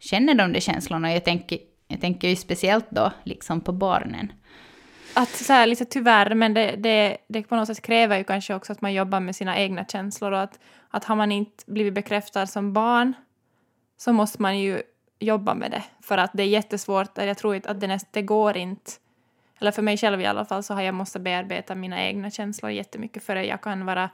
känner 0.04 0.36
de 0.36 0.54
de 0.54 0.62
känslorna. 0.62 1.14
Jag 1.14 1.26
tänker, 1.26 1.60
jag 1.88 2.02
tänker 2.02 2.28
ju 2.28 2.36
speciellt 2.36 2.86
då 2.90 3.12
liksom 3.24 3.62
på 3.62 3.72
barnen. 3.72 4.32
Att 5.14 5.30
så 5.30 5.54
här, 5.54 5.68
liksom, 5.68 5.88
tyvärr, 5.90 6.36
men 6.36 6.54
det, 6.54 6.76
det, 6.78 7.18
det 7.28 7.44
på 7.44 7.56
något 7.56 7.68
sätt 7.68 7.82
kräver 7.82 8.18
ju 8.18 8.24
kanske 8.24 8.56
också 8.56 8.72
att 8.74 8.82
man 8.82 8.94
jobbar 8.94 9.20
med 9.20 9.36
sina 9.36 9.58
egna 9.58 9.86
känslor 9.86 10.32
och 10.32 10.42
att, 10.42 10.60
att 10.90 11.06
har 11.06 11.16
man 11.16 11.32
inte 11.32 11.64
blivit 11.68 11.94
bekräftad 11.94 12.48
som 12.48 12.74
barn 12.74 13.14
så 13.98 14.14
måste 14.14 14.42
man 14.42 14.60
ju 14.60 14.82
jobba 15.20 15.54
med 15.54 15.72
det. 15.72 15.84
För 16.02 16.18
att 16.18 16.32
det 16.34 16.44
är 16.44 16.48
jättesvårt, 16.48 17.18
jag 17.18 17.38
tror 17.38 17.56
inte 17.56 17.70
att 17.70 17.80
det, 17.80 17.88
näst, 17.88 18.08
det 18.12 18.22
går 18.22 18.58
inte 18.58 18.92
eller 19.60 19.72
för 19.72 19.82
mig 19.82 19.98
själv 19.98 20.22
i 20.22 20.26
alla 20.26 20.46
fall, 20.46 20.64
så 20.64 20.74
har 20.74 20.82
jag 20.82 20.96
måste 20.96 21.20
bearbeta 21.20 21.76
mina 21.76 22.04
egna 22.04 22.32
känslor 22.32 22.72
jättemycket 22.72 23.24
för 23.24 23.36
att 23.36 23.48
jag 23.48 23.62
kan 23.62 23.86
vara 23.86 24.10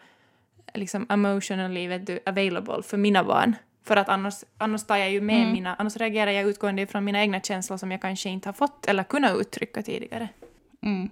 liksom 0.73 1.05
emotionally 1.09 2.19
available 2.25 2.83
för 2.83 2.97
mina 2.97 3.23
barn. 3.23 3.55
För 3.89 3.95
att 3.95 4.09
annars, 4.09 4.35
annars 4.57 4.83
tar 4.83 4.97
jag 4.97 5.11
ju 5.11 5.21
med 5.21 5.41
mm. 5.41 5.51
mina, 5.51 5.75
annars 5.79 5.97
reagerar 5.97 6.31
jag 6.31 6.45
utgående 6.45 6.87
från 6.87 7.03
mina 7.03 7.21
egna 7.21 7.41
känslor 7.41 7.77
som 7.77 7.91
jag 7.91 8.01
kanske 8.01 8.29
inte 8.29 8.49
har 8.49 8.53
fått 8.53 8.85
eller 8.85 9.03
kunnat 9.03 9.37
uttrycka 9.37 9.81
tidigare. 9.81 10.29
Mm. 10.83 11.09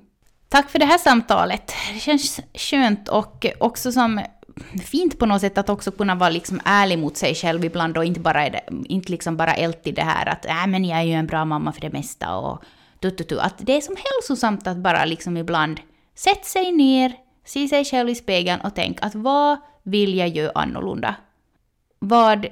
Tack 0.49 0.69
för 0.69 0.79
det 0.79 0.85
här 0.85 0.97
samtalet. 0.97 1.73
Det 1.93 1.99
känns 1.99 2.39
skönt 2.53 3.07
och 3.09 3.45
också 3.59 3.91
som 3.91 4.21
fint 4.83 5.19
på 5.19 5.25
något 5.25 5.41
sätt 5.41 5.57
att 5.57 5.69
också 5.69 5.91
kunna 5.91 6.15
vara 6.15 6.29
liksom 6.29 6.59
ärlig 6.65 6.99
mot 6.99 7.17
sig 7.17 7.35
själv 7.35 7.65
ibland 7.65 7.97
och 7.97 8.05
inte 8.05 8.19
bara, 8.19 8.47
inte 8.69 9.11
liksom 9.11 9.37
bara 9.37 9.53
älta 9.53 9.91
det 9.91 10.01
här 10.01 10.25
att 10.25 10.45
äh, 10.45 10.67
men 10.67 10.85
jag 10.85 10.99
är 10.99 11.03
ju 11.03 11.13
en 11.13 11.27
bra 11.27 11.45
mamma 11.45 11.71
för 11.71 11.81
det 11.81 11.93
mesta 11.93 12.35
och 12.37 12.63
tu, 13.01 13.11
tu, 13.11 13.23
tu. 13.23 13.39
Att 13.39 13.55
det 13.57 13.77
är 13.77 13.81
som 13.81 13.95
hälsosamt 13.95 14.67
att 14.67 14.77
bara 14.77 15.05
liksom 15.05 15.37
ibland 15.37 15.79
sätta 16.15 16.43
sig 16.43 16.71
ner, 16.71 17.13
se 17.45 17.67
sig 17.67 17.85
själv 17.85 18.09
i 18.09 18.15
spegeln 18.15 18.61
och 18.61 18.75
tänka 18.75 19.05
att 19.05 19.15
vad 19.15 19.57
vill 19.83 20.17
jag 20.17 20.29
göra 20.29 20.51
annorlunda? 20.55 21.15
Vad 21.99 22.45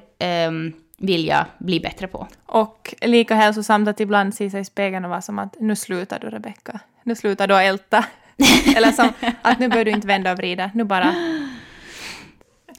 um, 0.47 0.73
vill 0.97 1.27
jag 1.27 1.45
bli 1.57 1.79
bättre 1.79 2.07
på? 2.07 2.27
Och 2.45 2.95
lika 3.01 3.35
hälsosamt 3.35 3.87
att 3.87 3.99
ibland 3.99 4.35
se 4.35 4.49
sig 4.49 4.61
i 4.61 4.65
spegeln 4.65 5.05
och 5.05 5.09
vara 5.09 5.21
som 5.21 5.39
att 5.39 5.55
nu 5.59 5.75
slutar 5.75 6.19
du 6.19 6.29
Rebecka, 6.29 6.79
nu 7.03 7.15
slutar 7.15 7.47
du 7.47 7.55
att 7.55 7.63
älta. 7.63 8.05
Eller 8.75 8.91
som 8.91 9.09
att 9.41 9.59
nu 9.59 9.69
bör 9.69 9.85
du 9.85 9.91
inte 9.91 10.07
vända 10.07 10.31
och 10.31 10.37
vrida, 10.37 10.71
nu 10.73 10.83
bara... 10.83 11.15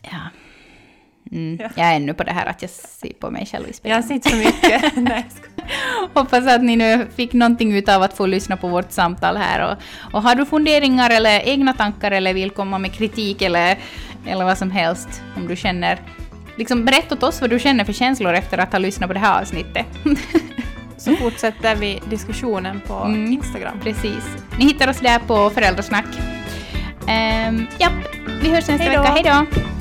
Ja. 0.02 0.18
Mm. 1.32 1.58
Ja. 1.60 1.68
Jag 1.74 1.86
är 1.86 1.96
ännu 1.96 2.14
på 2.14 2.24
det 2.24 2.32
här 2.32 2.46
att 2.46 2.62
jag 2.62 2.70
ser 2.70 3.12
på 3.12 3.30
mig 3.30 3.46
själv 3.46 3.68
i 3.68 3.72
spegeln. 3.72 3.96
Jag 3.96 4.02
har 4.02 4.20
sett 4.20 4.30
så 4.30 4.36
mycket. 4.36 4.96
Nej, 4.96 5.26
Hoppas 6.14 6.46
att 6.46 6.62
ni 6.62 6.76
nu 6.76 7.06
fick 7.16 7.32
någonting 7.32 7.76
ut 7.76 7.88
av 7.88 8.02
att 8.02 8.16
få 8.16 8.26
lyssna 8.26 8.56
på 8.56 8.68
vårt 8.68 8.92
samtal 8.92 9.36
här. 9.36 9.72
Och, 9.72 9.78
och 10.14 10.22
har 10.22 10.34
du 10.34 10.46
funderingar 10.46 11.10
eller 11.10 11.40
egna 11.48 11.72
tankar 11.72 12.10
eller 12.10 12.34
vill 12.34 12.50
komma 12.50 12.78
med 12.78 12.92
kritik 12.92 13.42
eller, 13.42 13.78
eller 14.26 14.44
vad 14.44 14.58
som 14.58 14.70
helst 14.70 15.22
om 15.36 15.48
du 15.48 15.56
känner... 15.56 15.98
Liksom 16.56 16.84
berätta 16.84 17.14
åt 17.14 17.22
oss 17.22 17.40
vad 17.40 17.50
du 17.50 17.58
känner 17.58 17.84
för 17.84 17.92
känslor 17.92 18.34
efter 18.34 18.58
att 18.58 18.72
ha 18.72 18.78
lyssnat 18.78 19.08
på 19.08 19.14
det 19.14 19.20
här 19.20 19.40
avsnittet. 19.42 19.86
Så 20.96 21.16
fortsätter 21.16 21.76
vi 21.76 22.00
diskussionen 22.10 22.80
på 22.86 22.94
mm, 22.94 23.32
Instagram. 23.32 23.80
Precis. 23.80 24.24
Ni 24.58 24.64
hittar 24.64 24.88
oss 24.88 24.98
där 24.98 25.18
på 25.18 25.50
Föräldrasnack. 25.50 26.06
Um, 27.00 27.66
japp, 27.78 27.92
vi 28.42 28.48
hörs 28.48 28.68
nästa 28.68 28.84
Hejdå. 28.84 29.02
vecka. 29.02 29.12
Hej 29.12 29.46
då! 29.54 29.75